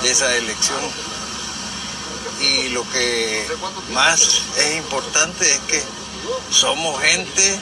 de 0.02 0.10
esa 0.10 0.34
elección. 0.36 0.80
Y 2.40 2.68
lo 2.70 2.88
que 2.90 3.46
más 3.92 4.42
es 4.56 4.76
importante 4.76 5.50
es 5.50 5.60
que 5.60 5.82
somos 6.50 7.00
gente 7.00 7.60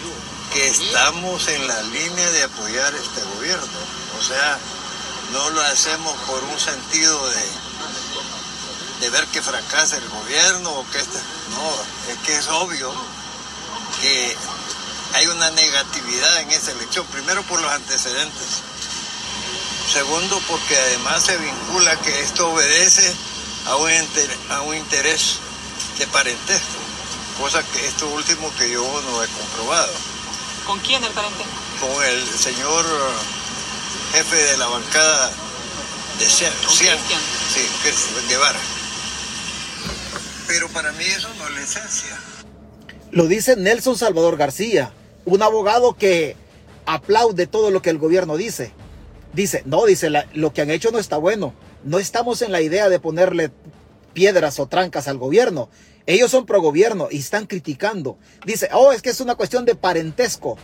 que 0.53 0.69
estamos 0.69 1.49
en 1.49 1.67
la 1.67 1.83
línea 1.83 2.31
de 2.33 2.43
apoyar 2.45 2.95
este 2.95 3.23
gobierno. 3.37 4.02
O 4.23 4.25
sea, 4.25 4.57
no 5.33 5.51
lo 5.51 5.61
hacemos 5.63 6.15
por 6.29 6.45
un 6.45 6.61
sentido 6.61 7.29
de, 7.29 7.45
de 9.01 9.11
ver 9.11 9.27
que 9.27 9.43
fracasa 9.43 9.97
el 9.97 10.09
gobierno 10.09 10.71
o 10.71 10.89
que 10.91 10.99
este, 10.99 11.19
no, 11.51 12.13
es 12.13 12.19
que 12.25 12.37
es 12.37 12.47
obvio 12.47 12.95
que 14.01 14.37
hay 15.15 15.27
una 15.27 15.51
negatividad 15.51 16.41
en 16.43 16.53
esa 16.53 16.71
elección, 16.71 17.05
primero 17.07 17.43
por 17.43 17.61
los 17.61 17.73
antecedentes 17.73 18.63
Segundo, 19.91 20.41
porque 20.49 20.77
además 20.77 21.25
se 21.25 21.37
vincula 21.39 21.97
que 22.01 22.21
esto 22.21 22.49
obedece 22.49 23.15
a 23.67 23.75
un, 23.75 23.91
a 24.51 24.61
un 24.63 24.77
interés 24.77 25.39
de 25.99 26.07
parentesco, 26.07 26.79
cosa 27.39 27.63
que 27.65 27.87
esto 27.89 28.07
último 28.07 28.55
que 28.57 28.71
yo 28.71 28.83
no 28.83 29.23
he 29.23 29.27
comprobado. 29.27 29.93
¿Con 30.65 30.79
quién 30.79 31.03
el 31.03 31.11
parentesco? 31.11 31.51
Con 31.81 32.05
el 32.05 32.39
señor 32.39 32.87
jefe 34.13 34.37
de 34.37 34.57
la 34.59 34.67
bancada 34.67 35.31
de 36.19 36.27
Cian, 36.27 36.53
sí, 36.69 37.61
que 37.83 37.89
es 37.89 38.29
Guevara. 38.29 38.59
Pero 40.47 40.69
para 40.69 40.93
mí 40.93 41.05
eso 41.05 41.29
no 41.39 41.49
es 41.49 41.55
la 41.55 41.63
esencia. 41.63 42.19
Lo 43.11 43.27
dice 43.27 43.57
Nelson 43.57 43.97
Salvador 43.97 44.37
García, 44.37 44.93
un 45.25 45.43
abogado 45.43 45.97
que 45.97 46.37
aplaude 46.85 47.47
todo 47.47 47.71
lo 47.71 47.81
que 47.81 47.91
el 47.91 47.99
gobierno 47.99 48.37
dice. 48.37 48.73
Dice, 49.33 49.63
no, 49.65 49.87
dice, 49.87 50.11
lo 50.35 50.53
que 50.53 50.61
han 50.61 50.71
hecho 50.71 50.91
no 50.91 50.99
está 50.99 51.17
bueno. 51.17 51.55
No 51.85 51.99
estamos 51.99 52.43
en 52.43 52.53
la 52.53 52.61
idea 52.61 52.91
de 52.91 53.01
ponerle 53.01 53.51
piedras 54.13 54.61
o 54.61 54.67
trancas 54.67 55.09
al 55.09 55.17
gobierno. 55.17 55.71
Ellos 56.05 56.31
son 56.31 56.45
pro 56.45 56.61
gobierno 56.61 57.09
y 57.11 57.19
están 57.19 57.47
criticando. 57.47 58.19
Dice, 58.45 58.69
oh, 58.73 58.93
es 58.93 59.01
que 59.01 59.11
es 59.11 59.21
una 59.21 59.37
cuestión 59.37 59.65
de 59.65 59.75
parentesco. 59.75 60.59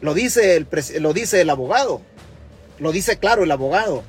Lo 0.00 0.14
dice 0.14 0.56
el, 0.56 0.66
lo 1.00 1.12
dice 1.12 1.40
el 1.40 1.50
abogado. 1.50 2.02
Lo 2.80 2.92
dice 2.92 3.18
claro 3.18 3.44
el 3.44 3.50
abogado. 3.50 4.02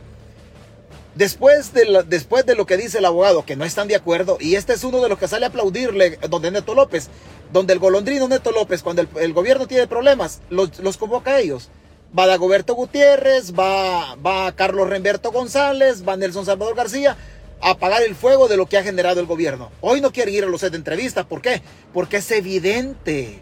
Después 1.14 1.74
de, 1.74 2.04
después 2.08 2.46
de 2.46 2.56
lo 2.56 2.66
que 2.66 2.78
dice 2.78 3.00
el 3.00 3.06
abogado, 3.06 3.46
que 3.46 3.58
no 3.58 3.66
están 3.66 3.90
de 3.90 3.98
acuerdo, 3.98 4.38
y 4.40 4.56
este 4.56 4.74
es 4.74 4.84
uno 4.86 5.02
de 5.02 5.10
los 5.10 5.20
que 5.20 5.28
sale 5.28 5.46
a 5.46 5.50
aplaudirle, 5.50 6.18
donde 6.30 6.52
Neto 6.52 6.74
López, 6.74 7.10
donde 7.52 7.74
el 7.74 7.80
golondrino 7.80 8.30
Neto 8.30 8.52
López, 8.52 8.82
cuando 8.82 9.06
el, 9.20 9.34
gobierno 9.34 9.68
tiene 9.68 9.88
problemas, 9.88 10.42
los, 10.50 10.98
convoca 10.98 11.32
a 11.32 11.40
ellos 11.40 11.70
va 12.18 12.28
Dagoberto 12.28 12.76
Gutiérrez, 12.76 13.54
va, 13.58 14.16
va 14.16 14.52
Carlos 14.54 14.90
Remberto 14.90 15.32
González, 15.32 16.04
va 16.06 16.18
Nelson 16.18 16.46
Salvador 16.46 16.76
García 16.76 17.16
a 17.62 17.72
apagar 17.72 18.04
el 18.04 18.16
fuego 18.16 18.48
de 18.48 18.58
lo 18.58 18.66
que 18.66 18.78
ha 18.78 18.84
generado 18.84 19.20
el 19.20 19.28
gobierno. 19.28 19.72
Hoy 19.82 20.02
no 20.02 20.12
quiere 20.12 20.32
ir 20.32 20.44
a 20.44 20.48
los 20.48 20.62
set 20.62 20.72
de 20.72 20.78
entrevistas. 20.78 21.26
¿Por 21.26 21.42
qué? 21.42 21.62
Porque 21.94 22.18
es 22.18 22.32
evidente. 22.32 23.40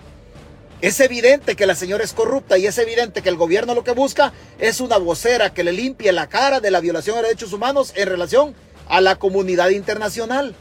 Es 0.82 1.00
evidente 1.00 1.56
que 1.56 1.66
la 1.66 1.76
señora 1.76 2.04
es 2.04 2.14
corrupta 2.14 2.58
y 2.58 2.66
es 2.66 2.78
evidente 2.78 3.22
que 3.22 3.30
el 3.30 3.36
gobierno 3.36 3.76
lo 3.76 3.84
que 3.84 3.92
busca 3.92 4.34
es 4.60 4.80
una 4.80 4.98
vocera 4.98 5.54
que 5.54 5.64
le 5.64 5.74
limpie 5.74 6.12
la 6.12 6.30
cara 6.30 6.60
de 6.60 6.72
la 6.72 6.80
violación 6.80 7.18
de 7.18 7.24
derechos 7.24 7.52
humanos 7.52 7.92
en 7.96 8.08
relación 8.08 8.56
a 8.88 9.02
la 9.02 9.18
comunidad 9.18 9.70
internacional. 9.70 10.56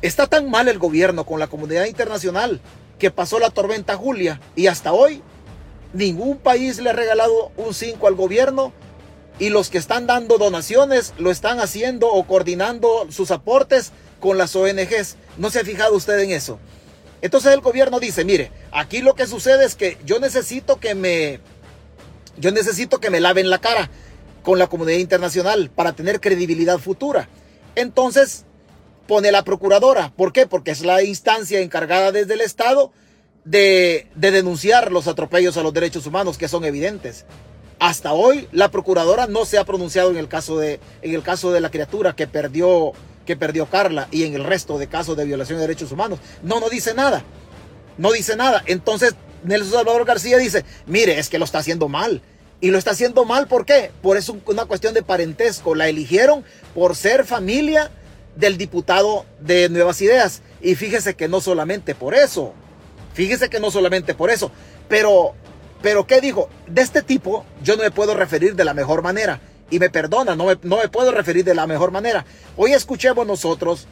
Está 0.00 0.26
tan 0.26 0.50
mal 0.50 0.68
el 0.68 0.78
gobierno 0.78 1.24
con 1.26 1.38
la 1.38 1.48
comunidad 1.48 1.84
internacional 1.84 2.60
que 2.98 3.10
pasó 3.10 3.38
la 3.38 3.50
tormenta 3.50 3.96
Julia 3.96 4.40
y 4.56 4.68
hasta 4.68 4.92
hoy 4.92 5.22
Ningún 5.94 6.38
país 6.38 6.80
le 6.80 6.90
ha 6.90 6.92
regalado 6.92 7.52
un 7.56 7.72
5 7.72 8.08
al 8.08 8.16
gobierno 8.16 8.72
y 9.38 9.48
los 9.50 9.70
que 9.70 9.78
están 9.78 10.08
dando 10.08 10.38
donaciones 10.38 11.14
lo 11.18 11.30
están 11.30 11.60
haciendo 11.60 12.08
o 12.08 12.26
coordinando 12.26 13.06
sus 13.10 13.30
aportes 13.30 13.92
con 14.18 14.36
las 14.36 14.56
ONGs. 14.56 15.16
¿No 15.38 15.50
se 15.50 15.60
ha 15.60 15.64
fijado 15.64 15.94
usted 15.94 16.18
en 16.18 16.32
eso? 16.32 16.58
Entonces 17.24 17.54
el 17.54 17.62
gobierno 17.62 18.00
dice, 18.00 18.22
mire, 18.22 18.50
aquí 18.70 19.00
lo 19.00 19.14
que 19.14 19.26
sucede 19.26 19.64
es 19.64 19.76
que 19.76 19.96
yo 20.04 20.20
necesito 20.20 20.78
que 20.78 20.94
me 20.94 21.40
yo 22.36 22.50
necesito 22.50 23.00
que 23.00 23.08
me 23.08 23.18
laven 23.18 23.48
la 23.48 23.60
cara 23.60 23.88
con 24.42 24.58
la 24.58 24.66
comunidad 24.66 24.98
internacional 24.98 25.70
para 25.74 25.94
tener 25.94 26.20
credibilidad 26.20 26.78
futura. 26.78 27.30
Entonces 27.76 28.44
pone 29.06 29.32
la 29.32 29.42
procuradora, 29.42 30.12
¿por 30.14 30.34
qué? 30.34 30.46
Porque 30.46 30.70
es 30.72 30.82
la 30.82 31.02
instancia 31.02 31.60
encargada 31.60 32.12
desde 32.12 32.34
el 32.34 32.42
Estado 32.42 32.92
de, 33.46 34.06
denunciar 34.14 34.92
los 34.92 35.08
atropellos 35.08 35.56
a 35.56 35.62
los 35.62 35.72
derechos 35.72 36.06
humanos 36.06 36.36
que 36.36 36.48
son 36.48 36.66
evidentes. 36.66 37.24
Hasta 37.78 38.12
hoy 38.12 38.48
la 38.52 38.70
procuradora 38.70 39.28
no 39.28 39.46
se 39.46 39.56
ha 39.56 39.64
pronunciado 39.64 40.10
en 40.10 40.18
el 40.18 40.28
caso 40.28 40.58
de, 40.58 40.78
en 41.00 41.14
el 41.14 41.22
caso 41.22 41.52
de 41.52 41.62
la 41.62 41.70
criatura 41.70 42.14
que 42.14 42.26
perdió, 42.26 42.92
que 43.24 43.36
perdió 43.36 43.66
Carla 43.66 44.08
y 44.10 44.24
en 44.24 44.34
el 44.34 44.44
resto 44.44 44.78
de 44.78 44.86
casos 44.86 45.16
de 45.16 45.24
violación 45.24 45.58
de 45.58 45.66
derechos 45.66 45.92
humanos. 45.92 46.18
No, 46.42 46.60
no 46.60 46.68
dice 46.68 46.94
nada. 46.94 47.22
No 47.98 48.12
dice 48.12 48.36
nada. 48.36 48.62
Entonces 48.66 49.14
Nelson 49.44 49.72
Salvador 49.72 50.04
García 50.04 50.38
dice, 50.38 50.64
mire, 50.86 51.18
es 51.18 51.28
que 51.28 51.38
lo 51.38 51.44
está 51.44 51.58
haciendo 51.58 51.88
mal. 51.88 52.22
Y 52.60 52.70
lo 52.70 52.78
está 52.78 52.92
haciendo 52.92 53.24
mal, 53.24 53.46
¿por 53.46 53.66
qué? 53.66 53.90
Por 54.00 54.16
eso 54.16 54.38
una 54.46 54.64
cuestión 54.64 54.94
de 54.94 55.02
parentesco. 55.02 55.74
La 55.74 55.88
eligieron 55.88 56.44
por 56.74 56.96
ser 56.96 57.24
familia 57.24 57.90
del 58.36 58.56
diputado 58.56 59.26
de 59.40 59.68
Nuevas 59.68 60.00
Ideas. 60.00 60.42
Y 60.62 60.74
fíjese 60.74 61.14
que 61.14 61.28
no 61.28 61.40
solamente 61.40 61.94
por 61.94 62.14
eso. 62.14 62.54
Fíjese 63.12 63.48
que 63.48 63.60
no 63.60 63.70
solamente 63.70 64.14
por 64.14 64.30
eso, 64.30 64.50
pero, 64.88 65.34
pero 65.82 66.04
¿qué 66.06 66.20
dijo? 66.20 66.48
De 66.66 66.82
este 66.82 67.00
tipo 67.00 67.44
yo 67.62 67.76
no 67.76 67.84
me 67.84 67.92
puedo 67.92 68.14
referir 68.14 68.56
de 68.56 68.64
la 68.64 68.74
mejor 68.74 69.02
manera. 69.02 69.40
Y 69.74 69.80
me 69.80 69.90
perdona, 69.90 70.36
no 70.36 70.46
me, 70.46 70.56
no 70.62 70.76
me 70.76 70.88
puedo 70.88 71.10
referir 71.10 71.44
de 71.44 71.52
la 71.52 71.66
mejor 71.66 71.90
manera. 71.90 72.24
Hoy 72.56 72.74
escuchemos 72.74 73.26
nosotros 73.26 73.88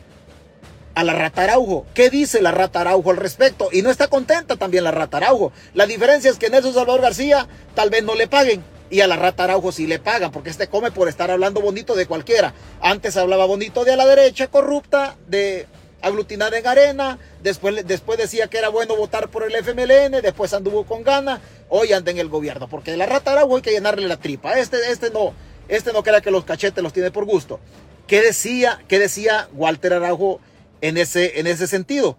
a 0.94 1.02
la 1.02 1.12
rata 1.12 1.42
Araujo. 1.42 1.86
¿Qué 1.92 2.08
dice 2.08 2.40
la 2.40 2.52
rata 2.52 2.82
Araujo 2.82 3.10
al 3.10 3.16
respecto? 3.16 3.68
Y 3.72 3.82
no 3.82 3.90
está 3.90 4.06
contenta 4.06 4.54
también 4.54 4.84
la 4.84 4.92
rata 4.92 5.16
Araujo. 5.16 5.50
La 5.74 5.86
diferencia 5.86 6.30
es 6.30 6.38
que 6.38 6.50
Nelson 6.50 6.72
Salvador 6.72 7.00
García 7.00 7.48
tal 7.74 7.90
vez 7.90 8.04
no 8.04 8.14
le 8.14 8.28
paguen. 8.28 8.62
Y 8.90 9.00
a 9.00 9.08
la 9.08 9.16
rata 9.16 9.42
Araujo 9.42 9.72
sí 9.72 9.88
le 9.88 9.98
pagan, 9.98 10.30
porque 10.30 10.50
este 10.50 10.68
come 10.68 10.92
por 10.92 11.08
estar 11.08 11.32
hablando 11.32 11.60
bonito 11.60 11.96
de 11.96 12.06
cualquiera. 12.06 12.54
Antes 12.80 13.16
hablaba 13.16 13.44
bonito 13.46 13.84
de 13.84 13.94
a 13.94 13.96
la 13.96 14.06
derecha 14.06 14.46
corrupta, 14.46 15.16
de 15.26 15.66
aglutinada 16.00 16.56
en 16.56 16.66
arena, 16.66 17.18
después, 17.42 17.84
después 17.86 18.18
decía 18.18 18.48
que 18.48 18.58
era 18.58 18.68
bueno 18.68 18.94
votar 18.94 19.30
por 19.30 19.44
el 19.44 19.54
FMLN, 19.54 20.20
después 20.22 20.52
anduvo 20.52 20.84
con 20.84 21.02
gana, 21.02 21.40
hoy 21.68 21.92
anda 21.92 22.10
en 22.10 22.18
el 22.18 22.28
gobierno, 22.28 22.68
porque 22.68 22.96
la 22.96 23.06
rata 23.06 23.32
Araujo 23.32 23.56
hay 23.56 23.62
que 23.62 23.70
llenarle 23.70 24.06
la 24.06 24.18
tripa, 24.18 24.58
este, 24.58 24.90
este 24.90 25.10
no, 25.10 25.32
este 25.68 25.92
no 25.92 26.02
crea 26.02 26.20
que 26.20 26.30
los 26.30 26.44
cachetes 26.44 26.82
los 26.82 26.92
tiene 26.92 27.10
por 27.10 27.24
gusto. 27.24 27.60
¿Qué 28.06 28.20
decía, 28.20 28.82
qué 28.88 28.98
decía 28.98 29.48
Walter 29.52 29.94
Araujo 29.94 30.40
en 30.80 30.98
ese, 30.98 31.40
en 31.40 31.46
ese 31.46 31.66
sentido? 31.66 32.18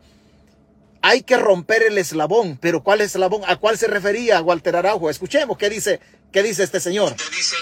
Hay 1.02 1.24
que 1.24 1.38
romper 1.38 1.84
el 1.84 1.98
eslabón, 1.98 2.58
pero 2.62 2.82
¿cuál 2.82 3.02
eslabón? 3.02 3.42
¿A 3.46 3.58
cuál 3.58 3.78
se 3.78 3.88
refería 3.88 4.42
Walter 4.42 4.76
Araujo? 4.76 5.10
Escuchemos 5.10 5.58
qué 5.58 5.70
dice, 5.70 6.00
qué 6.32 6.42
dice 6.42 6.64
este 6.64 6.80
señor. 6.80 7.12
Usted 7.12 7.30
dice, 7.36 7.56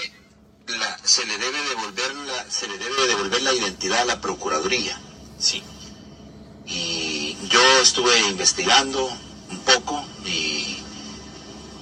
la, 0.68 0.98
se, 1.02 1.26
le 1.26 1.36
debe 1.36 1.58
devolver 1.68 2.14
la, 2.14 2.50
se 2.50 2.68
le 2.68 2.78
debe 2.78 3.06
devolver 3.08 3.42
la 3.42 3.52
identidad 3.52 4.02
a 4.02 4.04
la 4.04 4.20
Procuraduría. 4.20 4.98
Sí. 5.38 5.62
Y 6.66 7.36
yo 7.48 7.60
estuve 7.82 8.16
investigando 8.30 9.10
un 9.50 9.58
poco 9.60 10.04
y 10.24 10.78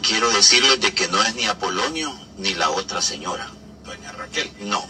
quiero 0.03 0.31
decirles 0.31 0.81
de 0.81 0.95
que 0.95 1.09
no 1.09 1.23
es 1.23 1.35
ni 1.35 1.45
Apolonio 1.47 2.13
ni 2.39 2.55
la 2.55 2.71
otra 2.71 3.03
señora. 3.03 3.51
Doña 3.90 4.12
Raquel. 4.12 4.50
No. 4.61 4.85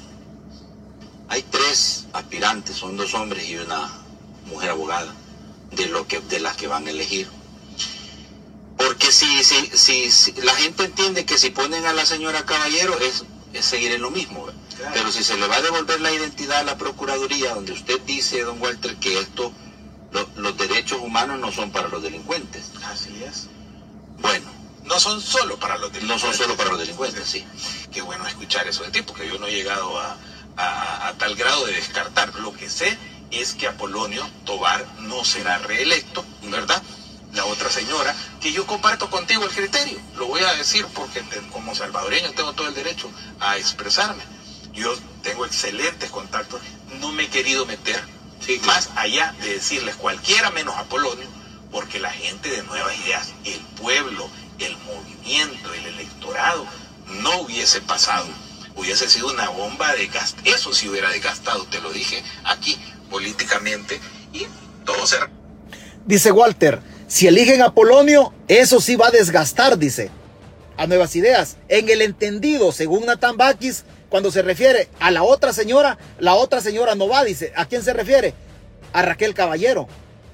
Hay 1.29 1.43
tres 1.45 2.07
aspirantes, 2.13 2.77
son 2.77 2.97
dos 2.97 3.15
hombres 3.15 3.49
y 3.49 3.57
una 3.57 3.89
mujer 4.47 4.71
abogada, 4.71 5.15
de, 5.73 5.87
lo 5.87 6.07
que, 6.07 6.21
de 6.21 6.41
las 6.41 6.57
que 6.57 6.67
van 6.67 6.87
a 6.87 6.91
elegir. 6.91 7.29
Porque 8.77 9.13
si, 9.13 9.43
si, 9.45 9.71
si, 9.75 10.11
si 10.11 10.33
la 10.43 10.55
gente 10.55 10.85
entiende 10.85 11.25
que 11.25 11.39
si 11.39 11.51
ponen 11.51 11.87
a 11.87 11.93
la 11.93 12.05
señora 12.05 12.45
Caballero 12.45 12.99
es, 12.99 13.25
es 13.53 13.65
seguir 13.65 13.93
en 13.93 14.03
lo 14.03 14.11
mismo. 14.11 14.47
Pero 14.95 15.13
si 15.13 15.23
se 15.23 15.37
le 15.37 15.47
va 15.47 15.57
a 15.57 15.63
devolver 15.63 16.01
la 16.01 16.11
identidad 16.13 16.61
a 16.61 16.65
la 16.65 16.77
Procuraduría, 16.79 17.55
donde 17.55 17.73
usted 17.73 18.01
dice, 18.07 18.43
don 18.43 18.61
Walter, 18.61 18.97
que 18.97 19.19
esto, 19.19 19.53
lo- 20.13 20.29
los 20.37 20.57
derechos 20.57 20.99
humanos 21.01 21.39
no 21.39 21.53
son 21.53 21.71
para 21.71 21.89
los 21.89 22.03
delincuentes. 22.03 22.71
Así 22.85 23.23
es. 23.23 23.49
Bueno, 24.21 24.47
No 24.91 24.99
son 24.99 25.21
solo 25.21 25.57
para 25.57 25.77
los 25.79 25.91
no 25.93 25.95
delincuentes. 25.95 26.21
son 26.21 26.35
solo 26.35 26.57
para 26.57 26.71
los 26.71 26.81
delincuentes, 26.81 27.29
sí. 27.29 27.47
Qué 27.93 28.03
bueno 28.03 28.27
escuchar 28.27 28.67
eso 28.67 28.83
de 28.83 28.91
ti, 28.91 29.03
porque 29.03 29.27
yo 29.29 29.39
no 29.39 29.47
he 29.47 29.53
llegado 29.53 29.97
a, 30.01 30.17
a- 30.57 31.09
a 31.09 31.13
tal 31.15 31.37
grado 31.37 31.65
de 31.65 31.75
descartar. 31.75 32.35
Lo 32.35 32.53
que 32.53 32.69
sé 32.69 32.99
es 33.31 33.55
que 33.55 33.69
Apolonio 33.69 34.29
Tobar 34.45 34.85
no 34.99 35.25
será 35.25 35.59
reelecto, 35.59 36.25
¿verdad? 36.43 36.83
La 37.33 37.45
otra 37.45 37.71
señora, 37.71 38.13
que 38.41 38.53
yo 38.53 38.67
comparto 38.67 39.09
contigo 39.09 39.45
el 39.45 39.53
criterio, 39.53 40.01
lo 40.17 40.27
voy 40.27 40.43
a 40.43 40.53
decir 40.55 40.85
porque 40.93 41.23
te- 41.23 41.41
como 41.53 41.73
salvadoreño 41.77 42.33
tengo 42.33 42.53
todo 42.55 42.67
el 42.67 42.75
derecho 42.75 43.09
a 43.39 43.57
expresarme. 43.59 44.25
Yo 44.73 44.93
tengo 45.23 45.47
excelentes 45.47 46.11
contactos, 46.11 46.61
no 47.01 47.13
me 47.13 47.25
he 47.25 47.29
querido 47.29 47.65
meter 47.65 48.03
más 48.65 48.91
allá 48.97 49.33
de 49.41 49.55
decirles 49.55 49.95
cualquiera 49.97 50.51
menos 50.51 50.77
Apolonio, 50.77 51.29
porque 51.71 52.01
la 52.01 52.11
gente 52.11 52.49
de 52.51 52.63
Nuevas 52.65 52.97
Ideas, 52.99 53.29
el 53.45 53.61
pueblo, 53.81 54.29
el 54.61 54.77
movimiento, 54.79 55.73
el 55.75 55.87
electorado, 55.87 56.67
no 57.23 57.41
hubiese 57.43 57.81
pasado. 57.81 58.27
Hubiese 58.77 59.09
sido 59.09 59.31
una 59.33 59.49
bomba 59.49 59.95
de 59.95 60.07
gas. 60.07 60.37
Eso 60.45 60.73
sí 60.73 60.89
hubiera 60.89 61.11
desgastado, 61.11 61.65
te 61.67 61.81
lo 61.81 61.91
dije 61.93 62.23
aquí 62.45 62.79
políticamente. 63.11 64.01
Y 64.33 64.47
todo 64.85 65.07
se 65.07 65.17
Dice 66.07 66.33
Walter, 66.33 66.81
si 67.07 67.27
eligen 67.27 67.63
a 67.63 67.75
Polonio, 67.75 68.33
eso 68.49 68.81
sí 68.81 68.97
va 68.97 69.09
a 69.09 69.11
desgastar, 69.11 69.77
dice, 69.79 70.11
a 70.77 70.87
nuevas 70.87 71.15
ideas. 71.17 71.57
En 71.69 71.89
el 71.91 72.03
entendido, 72.03 72.73
según 72.73 73.05
Natán 73.05 73.37
Bakis, 73.37 73.85
cuando 74.09 74.31
se 74.31 74.43
refiere 74.43 74.89
a 74.99 75.11
la 75.11 75.23
otra 75.23 75.53
señora, 75.53 75.99
la 76.19 76.35
otra 76.35 76.61
señora 76.61 76.95
no 76.95 77.09
va, 77.09 77.25
dice. 77.25 77.53
¿A 77.55 77.67
quién 77.67 77.83
se 77.83 77.93
refiere? 77.93 78.35
A 78.93 79.03
Raquel 79.03 79.35
Caballero. 79.35 79.89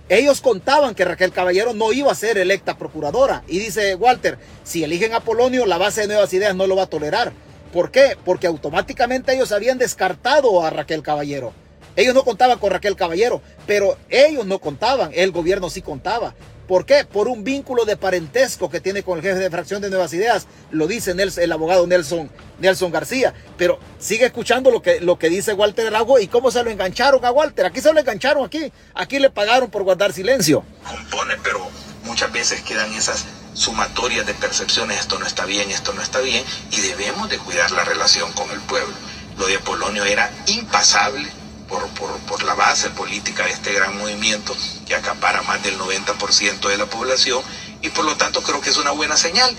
Ellos 0.08 0.40
contaban 0.40 0.94
que 0.94 1.04
Raquel 1.04 1.32
Caballero 1.32 1.74
no 1.74 1.92
iba 1.92 2.12
a 2.12 2.14
ser 2.14 2.38
electa 2.38 2.78
procuradora. 2.78 3.42
Y 3.48 3.58
dice 3.58 3.96
Walter, 3.96 4.38
si 4.62 4.84
eligen 4.84 5.14
a 5.14 5.20
Polonio, 5.20 5.66
la 5.66 5.78
base 5.78 6.02
de 6.02 6.06
nuevas 6.06 6.32
ideas 6.32 6.54
no 6.54 6.68
lo 6.68 6.76
va 6.76 6.84
a 6.84 6.88
tolerar. 6.88 7.32
¿Por 7.72 7.90
qué? 7.90 8.16
Porque 8.24 8.46
automáticamente 8.46 9.34
ellos 9.34 9.50
habían 9.50 9.78
descartado 9.78 10.62
a 10.62 10.70
Raquel 10.70 11.02
Caballero. 11.02 11.52
Ellos 11.96 12.14
no 12.14 12.24
contaban 12.24 12.58
con 12.58 12.70
Raquel 12.70 12.94
Caballero, 12.94 13.42
pero 13.66 13.96
ellos 14.08 14.46
no 14.46 14.60
contaban, 14.60 15.10
el 15.14 15.32
gobierno 15.32 15.70
sí 15.70 15.82
contaba. 15.82 16.34
¿Por 16.66 16.84
qué? 16.84 17.04
Por 17.04 17.28
un 17.28 17.44
vínculo 17.44 17.84
de 17.84 17.96
parentesco 17.96 18.68
que 18.68 18.80
tiene 18.80 19.02
con 19.02 19.18
el 19.18 19.24
jefe 19.24 19.38
de 19.38 19.50
fracción 19.50 19.80
de 19.82 19.88
Nuevas 19.90 20.12
Ideas, 20.12 20.46
lo 20.70 20.86
dice 20.86 21.14
Nels- 21.14 21.38
el 21.38 21.52
abogado 21.52 21.86
Nelson, 21.86 22.30
Nelson 22.58 22.90
García. 22.90 23.34
Pero 23.56 23.78
sigue 23.98 24.26
escuchando 24.26 24.70
lo 24.70 24.82
que, 24.82 25.00
lo 25.00 25.18
que 25.18 25.28
dice 25.28 25.52
Walter 25.54 25.86
Arago 25.86 26.18
y 26.18 26.26
cómo 26.26 26.50
se 26.50 26.62
lo 26.62 26.70
engancharon 26.70 27.24
a 27.24 27.30
Walter. 27.30 27.66
Aquí 27.66 27.80
se 27.80 27.92
lo 27.92 28.00
engancharon, 28.00 28.44
aquí, 28.44 28.72
aquí 28.94 29.18
le 29.18 29.30
pagaron 29.30 29.70
por 29.70 29.84
guardar 29.84 30.12
silencio. 30.12 30.64
compone, 30.88 31.34
pero 31.42 31.66
muchas 32.04 32.32
veces 32.32 32.62
quedan 32.62 32.92
esas 32.94 33.24
sumatorias 33.54 34.26
de 34.26 34.34
percepciones, 34.34 34.98
esto 35.00 35.18
no 35.18 35.26
está 35.26 35.44
bien, 35.46 35.70
esto 35.70 35.92
no 35.94 36.02
está 36.02 36.20
bien, 36.20 36.44
y 36.70 36.80
debemos 36.80 37.28
de 37.30 37.38
cuidar 37.38 37.70
la 37.70 37.84
relación 37.84 38.30
con 38.32 38.50
el 38.50 38.60
pueblo. 38.60 38.94
Lo 39.38 39.46
de 39.46 39.58
Polonio 39.60 40.04
era 40.04 40.30
impasable 40.46 41.28
por, 41.68 41.86
por, 41.90 42.16
por 42.20 42.42
la 42.42 42.54
base 42.54 42.90
política 42.90 43.44
de 43.44 43.50
este 43.52 43.72
gran 43.72 43.96
movimiento 43.98 44.56
que 44.86 44.94
acapara 44.94 45.42
más 45.42 45.62
del 45.62 45.78
90% 45.78 46.68
de 46.68 46.76
la 46.78 46.86
población, 46.86 47.42
y 47.82 47.88
por 47.90 48.04
lo 48.04 48.16
tanto 48.16 48.42
creo 48.42 48.60
que 48.60 48.70
es 48.70 48.76
una 48.76 48.92
buena 48.92 49.16
señal. 49.16 49.54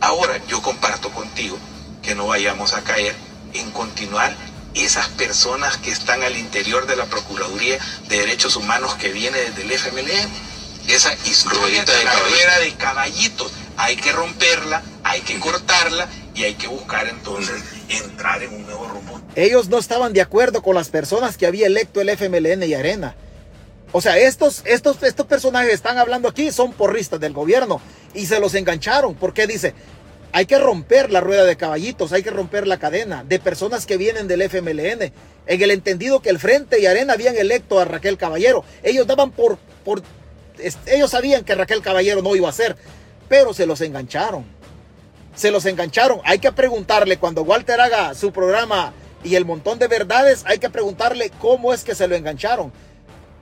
Ahora, 0.00 0.40
yo 0.48 0.60
comparto 0.62 1.10
contigo 1.10 1.58
que 2.02 2.14
no 2.14 2.26
vayamos 2.26 2.74
a 2.74 2.82
caer 2.82 3.14
en 3.54 3.70
continuar 3.70 4.34
esas 4.74 5.08
personas 5.08 5.76
que 5.76 5.90
están 5.90 6.22
al 6.22 6.36
interior 6.36 6.86
de 6.86 6.96
la 6.96 7.06
Procuraduría 7.06 7.78
de 8.08 8.18
Derechos 8.18 8.56
Humanos 8.56 8.94
que 8.94 9.10
viene 9.10 9.38
desde 9.38 9.62
el 9.62 9.72
FMLN. 9.72 10.30
Esa 10.88 11.14
historia 11.24 11.60
Ruedita 11.60 11.92
de 11.92 12.04
rueda 12.04 12.58
de 12.58 12.74
caballitos. 12.74 13.52
Hay 13.76 13.96
que 13.96 14.12
romperla, 14.12 14.82
hay 15.04 15.20
que 15.20 15.38
cortarla 15.38 16.08
y 16.34 16.44
hay 16.44 16.54
que 16.54 16.66
buscar 16.66 17.06
entonces 17.06 17.62
entrar 17.88 18.42
en 18.42 18.54
un 18.54 18.66
nuevo 18.66 18.88
rumbo. 18.88 19.11
Ellos 19.34 19.68
no 19.68 19.78
estaban 19.78 20.12
de 20.12 20.20
acuerdo 20.20 20.62
con 20.62 20.74
las 20.74 20.90
personas 20.90 21.38
que 21.38 21.46
había 21.46 21.66
electo 21.66 22.00
el 22.00 22.10
FMLN 22.10 22.62
y 22.64 22.74
Arena. 22.74 23.14
O 23.92 24.00
sea, 24.00 24.18
estos, 24.18 24.62
estos, 24.64 25.02
estos 25.02 25.26
personajes 25.26 25.68
que 25.68 25.74
están 25.74 25.98
hablando 25.98 26.28
aquí 26.28 26.50
son 26.50 26.72
porristas 26.72 27.20
del 27.20 27.32
gobierno 27.32 27.80
y 28.14 28.26
se 28.26 28.40
los 28.40 28.54
engancharon. 28.54 29.14
porque 29.14 29.46
dice? 29.46 29.74
Hay 30.34 30.46
que 30.46 30.58
romper 30.58 31.10
la 31.10 31.20
rueda 31.20 31.44
de 31.44 31.56
caballitos, 31.56 32.12
hay 32.12 32.22
que 32.22 32.30
romper 32.30 32.66
la 32.66 32.78
cadena 32.78 33.22
de 33.22 33.38
personas 33.38 33.84
que 33.84 33.98
vienen 33.98 34.28
del 34.28 34.42
FMLN. 34.42 35.12
En 35.46 35.62
el 35.62 35.70
entendido 35.70 36.20
que 36.20 36.30
el 36.30 36.38
Frente 36.38 36.80
y 36.80 36.86
Arena 36.86 37.12
habían 37.12 37.36
electo 37.36 37.78
a 37.78 37.84
Raquel 37.84 38.16
Caballero. 38.16 38.64
Ellos 38.82 39.06
daban 39.06 39.30
por, 39.30 39.58
por, 39.84 40.02
ellos 40.86 41.10
sabían 41.10 41.44
que 41.44 41.54
Raquel 41.54 41.82
Caballero 41.82 42.22
no 42.22 42.34
iba 42.34 42.48
a 42.48 42.52
ser, 42.52 42.76
pero 43.28 43.52
se 43.52 43.66
los 43.66 43.80
engancharon 43.80 44.44
se 45.34 45.50
los 45.50 45.64
engancharon. 45.64 46.20
Hay 46.24 46.38
que 46.38 46.52
preguntarle 46.52 47.16
cuando 47.16 47.42
Walter 47.42 47.80
haga 47.80 48.14
su 48.14 48.32
programa 48.32 48.92
y 49.24 49.34
el 49.36 49.44
montón 49.44 49.78
de 49.78 49.88
verdades, 49.88 50.42
hay 50.46 50.58
que 50.58 50.70
preguntarle 50.70 51.30
cómo 51.40 51.72
es 51.72 51.84
que 51.84 51.94
se 51.94 52.08
lo 52.08 52.16
engancharon. 52.16 52.72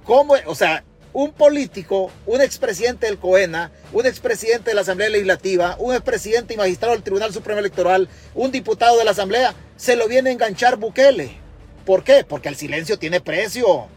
¿Cómo? 0.04 0.34
O 0.46 0.54
sea, 0.54 0.84
un 1.12 1.32
político, 1.32 2.10
un 2.26 2.40
expresidente 2.40 3.06
del 3.06 3.18
COENA, 3.18 3.72
un 3.92 4.06
expresidente 4.06 4.70
de 4.70 4.74
la 4.74 4.82
Asamblea 4.82 5.08
Legislativa, 5.08 5.76
un 5.78 5.94
expresidente 5.94 6.54
y 6.54 6.56
magistrado 6.56 6.94
del 6.94 7.02
Tribunal 7.02 7.32
Supremo 7.32 7.58
Electoral, 7.58 8.08
un 8.34 8.52
diputado 8.52 8.98
de 8.98 9.04
la 9.04 9.10
Asamblea, 9.10 9.54
se 9.76 9.96
lo 9.96 10.06
viene 10.08 10.30
a 10.30 10.32
enganchar 10.32 10.76
Bukele. 10.76 11.36
¿Por 11.84 12.04
qué? 12.04 12.24
Porque 12.24 12.48
el 12.48 12.56
silencio 12.56 12.98
tiene 12.98 13.20
precio. 13.20 13.88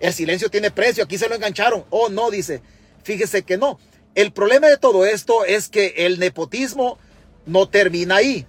El 0.00 0.12
silencio 0.12 0.50
tiene 0.50 0.70
precio. 0.70 1.04
Aquí 1.04 1.16
se 1.16 1.28
lo 1.28 1.34
engancharon. 1.34 1.84
Oh, 1.90 2.08
no, 2.08 2.30
dice. 2.30 2.60
Fíjese 3.02 3.42
que 3.42 3.56
no. 3.56 3.78
El 4.14 4.32
problema 4.32 4.66
de 4.66 4.76
todo 4.76 5.06
esto 5.06 5.44
es 5.44 5.68
que 5.68 5.94
el 5.98 6.18
nepotismo 6.18 6.98
no 7.46 7.68
termina 7.68 8.16
ahí. 8.16 8.46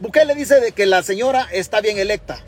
Bukele 0.00 0.34
dice 0.34 0.60
de 0.60 0.72
que 0.72 0.86
la 0.86 1.02
señora 1.02 1.48
está 1.52 1.80
bien 1.80 1.98
electa. 1.98 2.38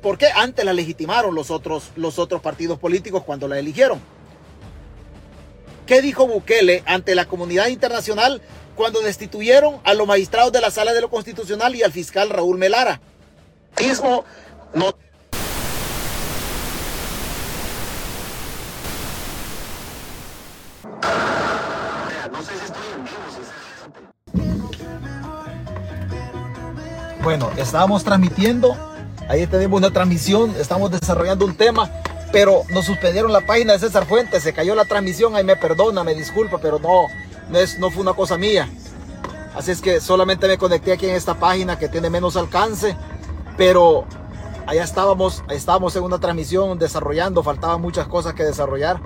¿Por 0.00 0.18
qué? 0.18 0.28
Antes 0.34 0.64
la 0.64 0.72
legitimaron 0.72 1.34
los 1.34 1.50
otros, 1.50 1.90
los 1.96 2.18
otros 2.18 2.40
partidos 2.40 2.78
políticos 2.78 3.24
cuando 3.24 3.48
la 3.48 3.58
eligieron. 3.58 4.00
¿Qué 5.86 6.00
dijo 6.00 6.26
Bukele 6.26 6.82
ante 6.86 7.14
la 7.14 7.26
comunidad 7.26 7.66
internacional 7.68 8.40
cuando 8.76 9.00
destituyeron 9.00 9.80
a 9.84 9.94
los 9.94 10.06
magistrados 10.06 10.52
de 10.52 10.60
la 10.60 10.70
Sala 10.70 10.92
de 10.92 11.00
lo 11.00 11.10
Constitucional 11.10 11.74
y 11.74 11.82
al 11.82 11.92
fiscal 11.92 12.30
Raúl 12.30 12.58
Melara? 12.58 13.00
No 14.74 14.94
Bueno, 27.22 27.50
estábamos 27.56 28.02
transmitiendo, 28.02 28.76
ahí 29.28 29.46
tenemos 29.46 29.78
una 29.78 29.92
transmisión, 29.92 30.56
estamos 30.58 30.90
desarrollando 30.90 31.44
un 31.44 31.54
tema, 31.54 31.88
pero 32.32 32.62
nos 32.70 32.86
suspendieron 32.86 33.32
la 33.32 33.46
página 33.46 33.74
de 33.74 33.78
César 33.78 34.06
Fuentes, 34.06 34.42
se 34.42 34.52
cayó 34.52 34.74
la 34.74 34.86
transmisión, 34.86 35.36
ahí 35.36 35.44
me 35.44 35.54
perdona, 35.54 36.02
me 36.02 36.16
disculpa, 36.16 36.58
pero 36.58 36.80
no, 36.80 37.06
no, 37.48 37.58
es, 37.60 37.78
no 37.78 37.92
fue 37.92 38.02
una 38.02 38.14
cosa 38.14 38.36
mía. 38.38 38.68
Así 39.54 39.70
es 39.70 39.80
que 39.80 40.00
solamente 40.00 40.48
me 40.48 40.58
conecté 40.58 40.90
aquí 40.90 41.08
en 41.08 41.14
esta 41.14 41.34
página 41.34 41.78
que 41.78 41.88
tiene 41.88 42.10
menos 42.10 42.36
alcance, 42.36 42.96
pero 43.56 44.04
allá 44.66 44.82
estábamos, 44.82 45.44
estábamos 45.48 45.94
en 45.94 46.02
una 46.02 46.18
transmisión 46.18 46.76
desarrollando, 46.76 47.44
faltaban 47.44 47.80
muchas 47.80 48.08
cosas 48.08 48.34
que 48.34 48.42
desarrollar. 48.42 49.00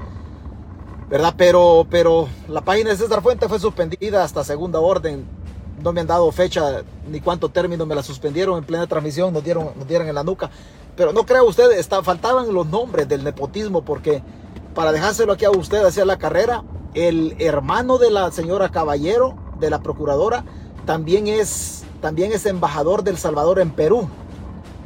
¿Verdad? 1.11 1.35
Pero, 1.37 1.87
pero 1.91 2.29
la 2.49 2.63
página 2.63 2.91
de 2.91 2.97
César 2.97 3.21
Fuentes 3.21 3.47
fue 3.47 3.61
suspendida 3.61 4.25
hasta 4.25 4.43
segunda 4.43 4.81
orden. 4.81 5.36
No 5.83 5.93
me 5.93 6.01
han 6.01 6.07
dado 6.07 6.31
fecha 6.33 6.83
ni 7.09 7.21
cuánto 7.21 7.49
término 7.49 7.87
me 7.87 7.95
la 7.95 8.03
suspendieron 8.03 8.59
en 8.59 8.65
plena 8.65 8.87
transmisión, 8.87 9.33
nos 9.33 9.45
dieron, 9.45 9.71
nos 9.77 9.87
dieron 9.87 10.09
en 10.09 10.15
la 10.15 10.25
nuca. 10.25 10.51
pero 10.97 11.13
no 11.13 11.27
crea 11.27 11.43
usted, 11.43 11.73
está, 11.73 12.03
faltaban 12.03 12.53
los 12.53 12.67
nombres 12.67 13.07
del 13.09 13.23
nepotismo 13.23 13.83
porque 13.83 14.23
para 14.75 14.93
dejárselo 14.93 15.33
aquí 15.33 15.45
a 15.45 15.51
usted 15.51 15.85
hacia 15.85 16.05
la 16.05 16.19
carrera, 16.19 16.63
el 16.95 17.37
hermano 17.39 17.99
de 17.99 18.11
la 18.11 18.31
señora 18.31 18.71
Caballero, 18.71 19.37
de 19.59 19.71
la 19.71 19.83
procuradora, 19.83 20.45
también 20.85 21.27
es, 21.27 21.85
también 22.01 22.33
es 22.33 22.47
embajador 22.47 23.03
del 23.03 23.19
Salvador 23.19 23.59
en 23.59 23.71
Perú. 23.71 24.09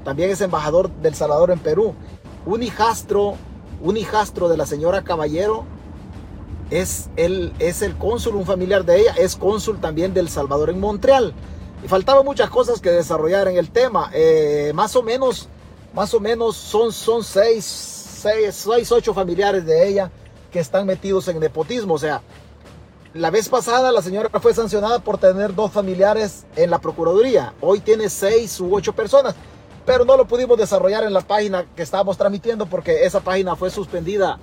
También 0.04 0.30
es 0.30 0.40
embajador 0.40 0.90
del 0.90 1.14
Salvador 1.14 1.50
en 1.50 1.58
Perú. 1.58 1.94
Un 2.46 2.62
hijastro, 2.62 3.34
un 3.82 3.96
hijastro 3.96 4.48
de 4.48 4.56
la 4.56 4.66
señora 4.66 5.02
Caballero 5.02 5.64
es 6.70 7.10
el, 7.16 7.52
es 7.58 7.82
el 7.82 7.96
cónsul, 7.96 8.36
un 8.36 8.46
familiar 8.46 8.84
de 8.84 9.00
ella, 9.00 9.14
es 9.18 9.36
cónsul 9.36 9.80
también 9.80 10.14
del 10.14 10.28
Salvador 10.28 10.70
en 10.70 10.80
Montreal. 10.80 11.34
Y 11.84 11.88
faltaban 11.88 12.24
muchas 12.24 12.50
cosas 12.50 12.80
que 12.80 12.90
desarrollar 12.90 13.48
en 13.48 13.56
el 13.56 13.70
tema. 13.70 14.10
Eh, 14.12 14.72
más 14.74 14.94
o 14.96 15.02
menos, 15.02 15.48
más 15.94 16.12
o 16.14 16.20
menos 16.20 16.56
son, 16.56 16.92
son 16.92 17.24
seis, 17.24 17.64
seis, 17.64 18.54
seis, 18.54 18.92
ocho 18.92 19.14
familiares 19.14 19.64
de 19.66 19.88
ella 19.88 20.10
que 20.50 20.60
están 20.60 20.86
metidos 20.86 21.26
en 21.28 21.40
nepotismo. 21.40 21.94
O 21.94 21.98
sea, 21.98 22.22
la 23.14 23.30
vez 23.30 23.48
pasada 23.48 23.90
la 23.90 24.02
señora 24.02 24.28
fue 24.40 24.54
sancionada 24.54 25.00
por 25.00 25.18
tener 25.18 25.54
dos 25.54 25.72
familiares 25.72 26.44
en 26.54 26.70
la 26.70 26.78
Procuraduría. 26.78 27.54
Hoy 27.60 27.80
tiene 27.80 28.08
seis 28.08 28.60
u 28.60 28.74
ocho 28.74 28.92
personas. 28.92 29.34
Pero 29.86 30.04
no 30.04 30.16
lo 30.16 30.26
pudimos 30.26 30.58
desarrollar 30.58 31.04
en 31.04 31.14
la 31.14 31.22
página 31.22 31.66
que 31.74 31.82
estábamos 31.82 32.16
transmitiendo 32.18 32.66
porque 32.66 33.06
esa 33.06 33.20
página 33.20 33.56
fue 33.56 33.70
suspendida. 33.70 34.38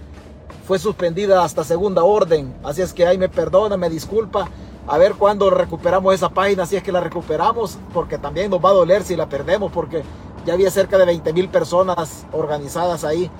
Fue 0.67 0.79
suspendida 0.79 1.45
hasta 1.45 1.63
segunda 1.63 2.03
orden. 2.03 2.53
Así 2.61 2.81
es 2.81 2.91
que 2.91 3.07
ahí 3.07 3.17
me 3.17 3.29
perdona, 3.29 3.77
me 3.77 3.89
disculpa 3.89 4.49
a 4.85 4.97
ver 4.97 5.13
cuándo 5.13 5.49
recuperamos 5.49 6.13
esa 6.13 6.27
página, 6.27 6.65
si 6.65 6.75
es 6.75 6.83
que 6.83 6.91
la 6.91 6.99
recuperamos, 6.99 7.77
porque 7.93 8.17
también 8.17 8.51
nos 8.51 8.63
va 8.63 8.71
a 8.71 8.73
doler 8.73 9.03
si 9.03 9.15
la 9.15 9.29
perdemos, 9.29 9.71
porque 9.71 10.03
ya 10.45 10.53
había 10.53 10.69
cerca 10.69 10.97
de 10.97 11.05
20 11.05 11.31
mil 11.31 11.47
personas 11.47 12.25
organizadas 12.33 13.05
ahí. 13.05 13.31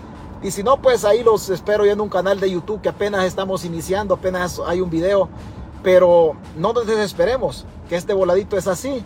Y 0.41 0.51
si 0.51 0.63
no, 0.63 0.81
pues 0.81 1.03
ahí 1.03 1.21
los 1.21 1.49
espero 1.49 1.85
ya 1.85 1.91
en 1.91 1.99
un 2.01 2.09
canal 2.09 2.39
de 2.39 2.49
YouTube 2.49 2.81
que 2.81 2.89
apenas 2.89 3.25
estamos 3.25 3.65
iniciando, 3.65 4.13
apenas 4.13 4.61
hay 4.65 4.79
un 4.79 4.89
video. 4.89 5.27
Pero 5.83 6.33
no 6.57 6.71
nos 6.71 6.87
desesperemos, 6.87 7.65
que 7.89 7.97
este 7.97 8.13
voladito 8.13 8.57
es 8.57 8.67
así. 8.67 9.03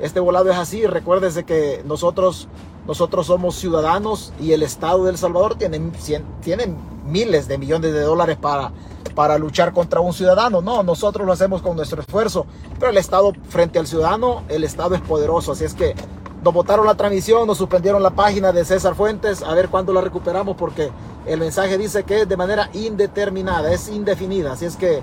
Este 0.00 0.20
volado 0.20 0.50
es 0.50 0.56
así. 0.56 0.86
Recuérdese 0.86 1.44
que 1.44 1.82
nosotros, 1.84 2.48
nosotros 2.86 3.26
somos 3.26 3.54
ciudadanos 3.54 4.32
y 4.40 4.52
el 4.52 4.62
Estado 4.62 5.04
de 5.04 5.10
El 5.10 5.18
Salvador 5.18 5.56
tiene, 5.56 5.80
miles 7.06 7.48
de 7.48 7.58
millones 7.58 7.92
de 7.92 8.00
dólares 8.00 8.36
para 9.14 9.38
luchar 9.38 9.72
contra 9.72 10.00
un 10.00 10.12
ciudadano. 10.12 10.60
No, 10.60 10.82
nosotros 10.82 11.26
lo 11.26 11.32
hacemos 11.32 11.62
con 11.62 11.76
nuestro 11.76 12.02
esfuerzo. 12.02 12.46
Pero 12.78 12.90
el 12.90 12.98
Estado, 12.98 13.32
frente 13.48 13.78
al 13.78 13.86
ciudadano, 13.86 14.42
el 14.48 14.64
Estado 14.64 14.94
es 14.94 15.00
poderoso. 15.00 15.52
Así 15.52 15.64
es 15.64 15.74
que 15.74 15.94
nos 16.42 16.52
votaron 16.52 16.84
la 16.84 16.94
transmisión, 16.94 17.46
nos 17.46 17.56
suspendieron 17.56 18.02
la 18.02 18.10
página 18.10 18.52
de 18.52 18.66
César 18.66 18.94
Fuentes. 18.94 19.42
A 19.42 19.54
ver 19.54 19.70
cuándo 19.70 19.94
la 19.94 20.02
recuperamos 20.02 20.56
porque 20.56 20.90
el 21.26 21.40
mensaje 21.40 21.78
dice 21.78 22.04
que 22.04 22.20
es 22.20 22.28
de 22.28 22.36
manera 22.36 22.68
indeterminada, 22.74 23.72
es 23.72 23.88
indefinida. 23.88 24.52
Así 24.52 24.66
es 24.66 24.76
que, 24.76 25.02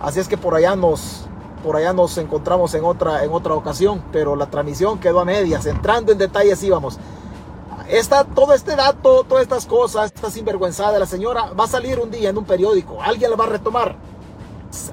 así 0.00 0.20
es 0.20 0.28
que 0.28 0.36
por 0.36 0.54
allá 0.54 0.76
nos, 0.76 1.26
por 1.66 1.76
allá 1.76 1.92
nos 1.92 2.16
encontramos 2.16 2.72
en 2.74 2.84
otra, 2.84 3.24
en 3.24 3.32
otra 3.32 3.54
ocasión. 3.54 4.04
Pero 4.12 4.36
la 4.36 4.46
transmisión 4.46 5.00
quedó 5.00 5.18
a 5.18 5.24
medias. 5.24 5.66
Entrando 5.66 6.12
en 6.12 6.18
detalles 6.18 6.62
íbamos 6.62 6.96
todo 8.34 8.52
este 8.52 8.76
dato, 8.76 9.24
todas 9.24 9.42
estas 9.42 9.66
cosas, 9.66 10.12
esta 10.14 10.30
sinvergüenzada 10.30 10.92
de 10.92 11.00
la 11.00 11.06
señora, 11.06 11.52
va 11.58 11.64
a 11.64 11.68
salir 11.68 11.98
un 11.98 12.10
día 12.10 12.30
en 12.30 12.38
un 12.38 12.44
periódico. 12.44 13.02
Alguien 13.02 13.30
la 13.30 13.36
va 13.36 13.44
a 13.44 13.48
retomar. 13.48 13.96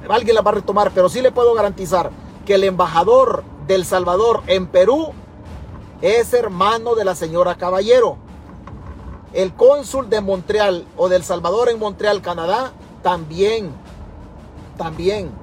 Alguien 0.10 0.36
la 0.36 0.42
va 0.42 0.52
a 0.52 0.56
retomar, 0.56 0.92
pero 0.92 1.10
sí 1.10 1.22
le 1.22 1.32
puedo 1.32 1.54
garantizar 1.54 2.12
que 2.46 2.56
el 2.56 2.64
embajador 2.64 3.44
del 3.68 3.86
Salvador 3.86 4.42
en 4.48 4.68
Perú 4.68 5.12
es 6.02 6.34
hermano 6.34 6.96
de 6.96 7.06
la 7.06 7.16
señora 7.16 7.56
Caballero. 7.56 8.18
El 9.34 9.54
cónsul 9.54 10.10
de 10.10 10.22
Montreal 10.22 10.86
o 10.98 11.10
del 11.10 11.24
Salvador 11.24 11.70
en 11.70 11.80
Montreal, 11.80 12.22
Canadá, 12.22 12.72
también. 13.02 13.72
También. 14.78 15.43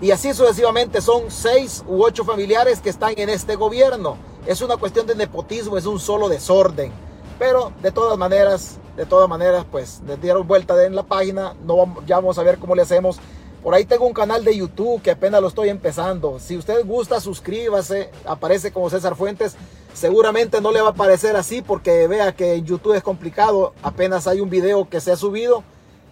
Y 0.00 0.12
así 0.12 0.32
sucesivamente 0.32 1.02
son 1.02 1.30
seis 1.30 1.84
u 1.86 2.02
ocho 2.02 2.24
familiares 2.24 2.80
que 2.80 2.88
están 2.88 3.12
en 3.18 3.28
este 3.28 3.56
gobierno. 3.56 4.16
Es 4.46 4.62
una 4.62 4.78
cuestión 4.78 5.06
de 5.06 5.14
nepotismo, 5.14 5.76
es 5.76 5.84
un 5.84 6.00
solo 6.00 6.30
desorden. 6.30 6.90
Pero 7.38 7.72
de 7.82 7.92
todas 7.92 8.16
maneras, 8.16 8.78
de 8.96 9.04
todas 9.04 9.28
maneras, 9.28 9.66
pues 9.70 10.00
les 10.06 10.20
dieron 10.20 10.46
vuelta 10.46 10.82
en 10.84 10.96
la 10.96 11.02
página. 11.02 11.54
No 11.66 11.76
vamos, 11.76 12.04
ya 12.06 12.16
vamos 12.16 12.38
a 12.38 12.42
ver 12.42 12.58
cómo 12.58 12.74
le 12.74 12.82
hacemos. 12.82 13.18
Por 13.62 13.74
ahí 13.74 13.84
tengo 13.84 14.06
un 14.06 14.14
canal 14.14 14.42
de 14.42 14.56
YouTube 14.56 15.02
que 15.02 15.10
apenas 15.10 15.42
lo 15.42 15.48
estoy 15.48 15.68
empezando. 15.68 16.38
Si 16.38 16.56
usted 16.56 16.82
gusta, 16.86 17.20
suscríbase. 17.20 18.10
Aparece 18.24 18.72
como 18.72 18.88
César 18.88 19.16
Fuentes. 19.16 19.54
Seguramente 19.92 20.62
no 20.62 20.72
le 20.72 20.80
va 20.80 20.88
a 20.88 20.92
aparecer 20.92 21.36
así 21.36 21.60
porque 21.60 22.06
vea 22.06 22.32
que 22.32 22.54
en 22.54 22.64
YouTube 22.64 22.94
es 22.94 23.02
complicado. 23.02 23.74
Apenas 23.82 24.26
hay 24.26 24.40
un 24.40 24.48
video 24.48 24.88
que 24.88 25.02
se 25.02 25.12
ha 25.12 25.16
subido 25.16 25.62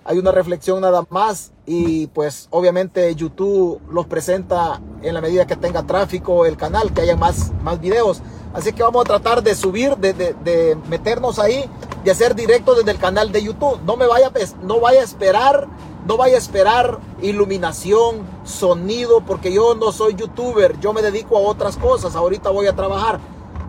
hay 0.08 0.18
una 0.18 0.32
reflexión 0.32 0.80
nada 0.80 1.04
más 1.10 1.52
y 1.66 2.06
pues 2.08 2.48
obviamente 2.50 3.14
YouTube 3.14 3.78
los 3.90 4.06
presenta 4.06 4.80
en 5.02 5.12
la 5.12 5.20
medida 5.20 5.46
que 5.46 5.54
tenga 5.54 5.82
tráfico 5.82 6.46
el 6.46 6.56
canal, 6.56 6.94
que 6.94 7.02
haya 7.02 7.14
más, 7.14 7.52
más 7.62 7.78
videos. 7.78 8.22
Así 8.54 8.72
que 8.72 8.82
vamos 8.82 9.02
a 9.02 9.04
tratar 9.04 9.42
de 9.42 9.54
subir, 9.54 9.98
de, 9.98 10.14
de, 10.14 10.78
meternos 10.88 11.38
ahí, 11.38 11.68
de 12.04 12.10
hacer 12.10 12.34
directo 12.34 12.74
desde 12.74 12.90
el 12.90 12.96
canal 12.96 13.32
de 13.32 13.42
YouTube. 13.42 13.80
No 13.84 13.98
me 13.98 14.06
vaya, 14.06 14.32
no 14.62 14.80
vaya 14.80 15.02
a 15.02 15.04
esperar, 15.04 15.68
no 16.06 16.16
vaya 16.16 16.36
a 16.36 16.38
esperar 16.38 16.98
iluminación, 17.20 18.26
sonido, 18.44 19.20
porque 19.26 19.52
yo 19.52 19.74
no 19.74 19.92
soy 19.92 20.14
youtuber, 20.14 20.80
yo 20.80 20.94
me 20.94 21.02
dedico 21.02 21.36
a 21.36 21.40
otras 21.40 21.76
cosas. 21.76 22.16
Ahorita 22.16 22.48
voy 22.48 22.66
a 22.66 22.74
trabajar. 22.74 23.20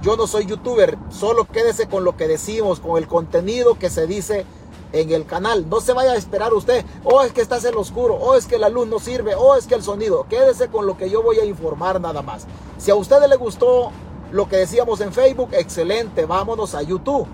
Yo 0.01 0.15
no 0.15 0.25
soy 0.25 0.45
youtuber, 0.45 0.97
solo 1.09 1.43
quédese 1.43 1.89
con 1.89 2.05
lo 2.05 2.15
que 2.15 2.29
decimos, 2.29 2.79
con 2.79 2.97
el 2.97 3.07
contenido 3.09 3.77
que 3.77 3.89
se 3.89 4.07
dice 4.07 4.45
en 4.93 5.11
el 5.11 5.25
canal. 5.25 5.69
No 5.69 5.81
se 5.81 5.93
vaya 5.93 6.11
a 6.11 6.15
esperar 6.15 6.53
usted, 6.53 6.85
oh 7.03 7.21
es 7.21 7.31
que 7.31 7.41
estás 7.41 7.65
en 7.65 7.75
lo 7.75 7.81
oscuro, 7.81 8.15
oh 8.15 8.35
es 8.35 8.45
que 8.45 8.57
la 8.57 8.69
luz 8.69 8.87
no 8.87 8.99
sirve, 8.99 9.35
oh 9.35 9.55
es 9.55 9.67
que 9.67 9.75
el 9.75 9.83
sonido. 9.83 10.25
Quédese 10.29 10.69
con 10.69 10.85
lo 10.85 10.97
que 10.97 11.09
yo 11.09 11.21
voy 11.21 11.39
a 11.39 11.45
informar 11.45 11.99
nada 12.01 12.21
más. 12.21 12.45
Si 12.77 12.91
a 12.91 12.95
usted 12.95 13.25
le 13.27 13.35
gustó 13.35 13.91
lo 14.31 14.47
que 14.47 14.57
decíamos 14.57 15.01
en 15.01 15.13
Facebook, 15.13 15.49
excelente, 15.53 16.25
vámonos 16.25 16.75
a 16.75 16.81
YouTube. 16.81 17.27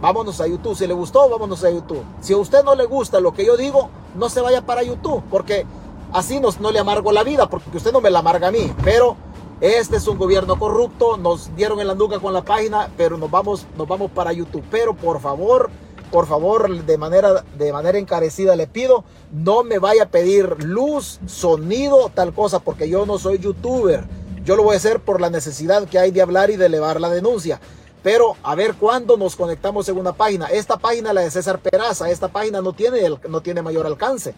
Vámonos 0.00 0.40
a 0.40 0.46
YouTube. 0.46 0.74
Si 0.74 0.86
le 0.86 0.94
gustó, 0.94 1.28
vámonos 1.28 1.62
a 1.62 1.70
YouTube. 1.70 2.02
Si 2.20 2.32
a 2.32 2.38
usted 2.38 2.64
no 2.64 2.74
le 2.74 2.86
gusta 2.86 3.20
lo 3.20 3.34
que 3.34 3.44
yo 3.44 3.56
digo, 3.56 3.90
no 4.14 4.30
se 4.30 4.40
vaya 4.40 4.62
para 4.64 4.82
YouTube, 4.82 5.22
porque 5.30 5.66
así 6.12 6.40
nos, 6.40 6.58
no 6.58 6.70
le 6.70 6.78
amargo 6.78 7.12
la 7.12 7.22
vida, 7.22 7.48
porque 7.48 7.76
usted 7.76 7.92
no 7.92 8.00
me 8.00 8.10
la 8.10 8.20
amarga 8.20 8.48
a 8.48 8.50
mí. 8.50 8.72
Pero 8.82 9.16
este 9.60 9.98
es 9.98 10.08
un 10.08 10.16
gobierno 10.16 10.58
corrupto, 10.58 11.18
nos 11.18 11.54
dieron 11.54 11.80
en 11.80 11.86
la 11.88 11.94
nuca 11.94 12.18
con 12.18 12.32
la 12.32 12.42
página, 12.42 12.88
pero 12.96 13.18
nos 13.18 13.30
vamos, 13.30 13.66
nos 13.76 13.86
vamos 13.86 14.10
para 14.10 14.32
YouTube. 14.32 14.64
Pero 14.70 14.94
por 14.94 15.20
favor, 15.20 15.70
por 16.10 16.26
favor, 16.26 16.84
de 16.84 16.98
manera, 16.98 17.44
de 17.56 17.72
manera 17.72 17.98
encarecida 17.98 18.56
le 18.56 18.66
pido, 18.66 19.04
no 19.32 19.62
me 19.62 19.78
vaya 19.78 20.04
a 20.04 20.08
pedir 20.08 20.64
luz, 20.64 21.20
sonido, 21.26 22.10
tal 22.14 22.32
cosa, 22.32 22.58
porque 22.58 22.88
yo 22.88 23.06
no 23.06 23.18
soy 23.18 23.38
youtuber. 23.38 24.04
Yo 24.44 24.56
lo 24.56 24.62
voy 24.62 24.74
a 24.74 24.78
hacer 24.78 25.00
por 25.00 25.20
la 25.20 25.30
necesidad 25.30 25.86
que 25.86 25.98
hay 25.98 26.10
de 26.10 26.22
hablar 26.22 26.50
y 26.50 26.56
de 26.56 26.66
elevar 26.66 27.00
la 27.00 27.10
denuncia. 27.10 27.60
Pero 28.02 28.36
a 28.42 28.54
ver 28.54 28.74
cuándo 28.74 29.16
nos 29.16 29.36
conectamos 29.36 29.88
en 29.88 29.98
una 29.98 30.12
página. 30.12 30.46
Esta 30.46 30.78
página, 30.78 31.12
la 31.12 31.20
de 31.20 31.30
César 31.30 31.58
Peraza, 31.58 32.10
esta 32.10 32.28
página 32.28 32.62
no 32.62 32.72
tiene, 32.72 33.00
no 33.28 33.40
tiene 33.42 33.60
mayor 33.60 33.86
alcance. 33.86 34.34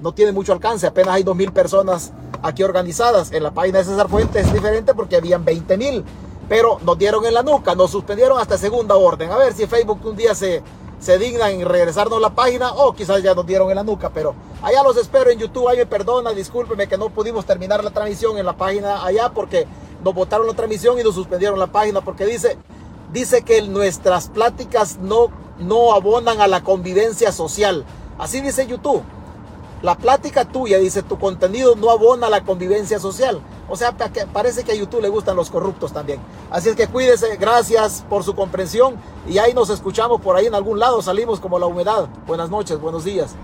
No 0.00 0.12
tiene 0.12 0.32
mucho 0.32 0.52
alcance. 0.52 0.88
Apenas 0.88 1.14
hay 1.14 1.22
2.000 1.22 1.52
personas 1.52 2.12
aquí 2.42 2.64
organizadas. 2.64 3.30
En 3.30 3.44
la 3.44 3.52
página 3.52 3.78
de 3.78 3.84
César 3.84 4.08
Fuentes 4.08 4.46
es 4.46 4.52
diferente 4.52 4.94
porque 4.94 5.16
habían 5.16 5.44
20.000. 5.44 6.02
Pero 6.48 6.80
nos 6.84 6.98
dieron 6.98 7.24
en 7.26 7.34
la 7.34 7.44
nuca, 7.44 7.76
nos 7.76 7.92
suspendieron 7.92 8.40
hasta 8.40 8.58
segunda 8.58 8.96
orden. 8.96 9.30
A 9.30 9.38
ver 9.38 9.52
si 9.52 9.68
Facebook 9.68 10.04
un 10.04 10.16
día 10.16 10.34
se, 10.34 10.60
se 11.00 11.18
dignan 11.18 11.52
en 11.52 11.66
regresarnos 11.66 12.20
la 12.20 12.30
página 12.30 12.72
o 12.72 12.92
quizás 12.92 13.22
ya 13.22 13.34
nos 13.34 13.46
dieron 13.46 13.70
en 13.70 13.76
la 13.76 13.82
nuca, 13.82 14.10
pero 14.10 14.34
allá 14.62 14.82
los 14.82 14.96
espero 14.98 15.30
en 15.30 15.38
YouTube, 15.38 15.68
ahí 15.68 15.78
me 15.78 15.86
perdona, 15.86 16.30
discúlpeme 16.32 16.86
que 16.86 16.98
no 16.98 17.08
pudimos 17.08 17.46
terminar 17.46 17.82
la 17.82 17.90
transmisión 17.90 18.38
en 18.38 18.46
la 18.46 18.56
página 18.56 19.04
allá 19.04 19.30
porque 19.30 19.66
nos 20.04 20.14
botaron 20.14 20.46
la 20.46 20.54
transmisión 20.54 21.00
y 21.00 21.02
nos 21.02 21.14
suspendieron 21.14 21.58
la 21.58 21.68
página 21.68 22.02
porque 22.02 22.26
dice, 22.26 22.58
dice 23.12 23.42
que 23.42 23.62
nuestras 23.62 24.28
pláticas 24.28 24.98
no, 24.98 25.28
no 25.58 25.94
abonan 25.94 26.40
a 26.40 26.46
la 26.46 26.62
convivencia 26.62 27.32
social. 27.32 27.84
Así 28.18 28.42
dice 28.42 28.66
YouTube. 28.66 29.02
La 29.82 29.94
plática 29.96 30.44
tuya, 30.44 30.78
dice, 30.78 31.02
tu 31.02 31.18
contenido 31.18 31.74
no 31.74 31.90
abona 31.90 32.28
la 32.28 32.44
convivencia 32.44 32.98
social. 32.98 33.40
O 33.68 33.76
sea, 33.76 33.96
parece 34.32 34.62
que 34.62 34.72
a 34.72 34.74
YouTube 34.74 35.00
le 35.00 35.08
gustan 35.08 35.36
los 35.36 35.50
corruptos 35.50 35.92
también. 35.92 36.20
Así 36.50 36.68
es 36.68 36.76
que 36.76 36.86
cuídese, 36.86 37.36
gracias 37.36 38.04
por 38.10 38.22
su 38.22 38.34
comprensión 38.34 38.96
y 39.26 39.38
ahí 39.38 39.54
nos 39.54 39.70
escuchamos 39.70 40.20
por 40.20 40.36
ahí 40.36 40.46
en 40.46 40.54
algún 40.54 40.78
lado, 40.78 41.00
salimos 41.00 41.40
como 41.40 41.58
la 41.58 41.66
humedad. 41.66 42.08
Buenas 42.26 42.50
noches, 42.50 42.78
buenos 42.78 43.04
días. 43.04 43.34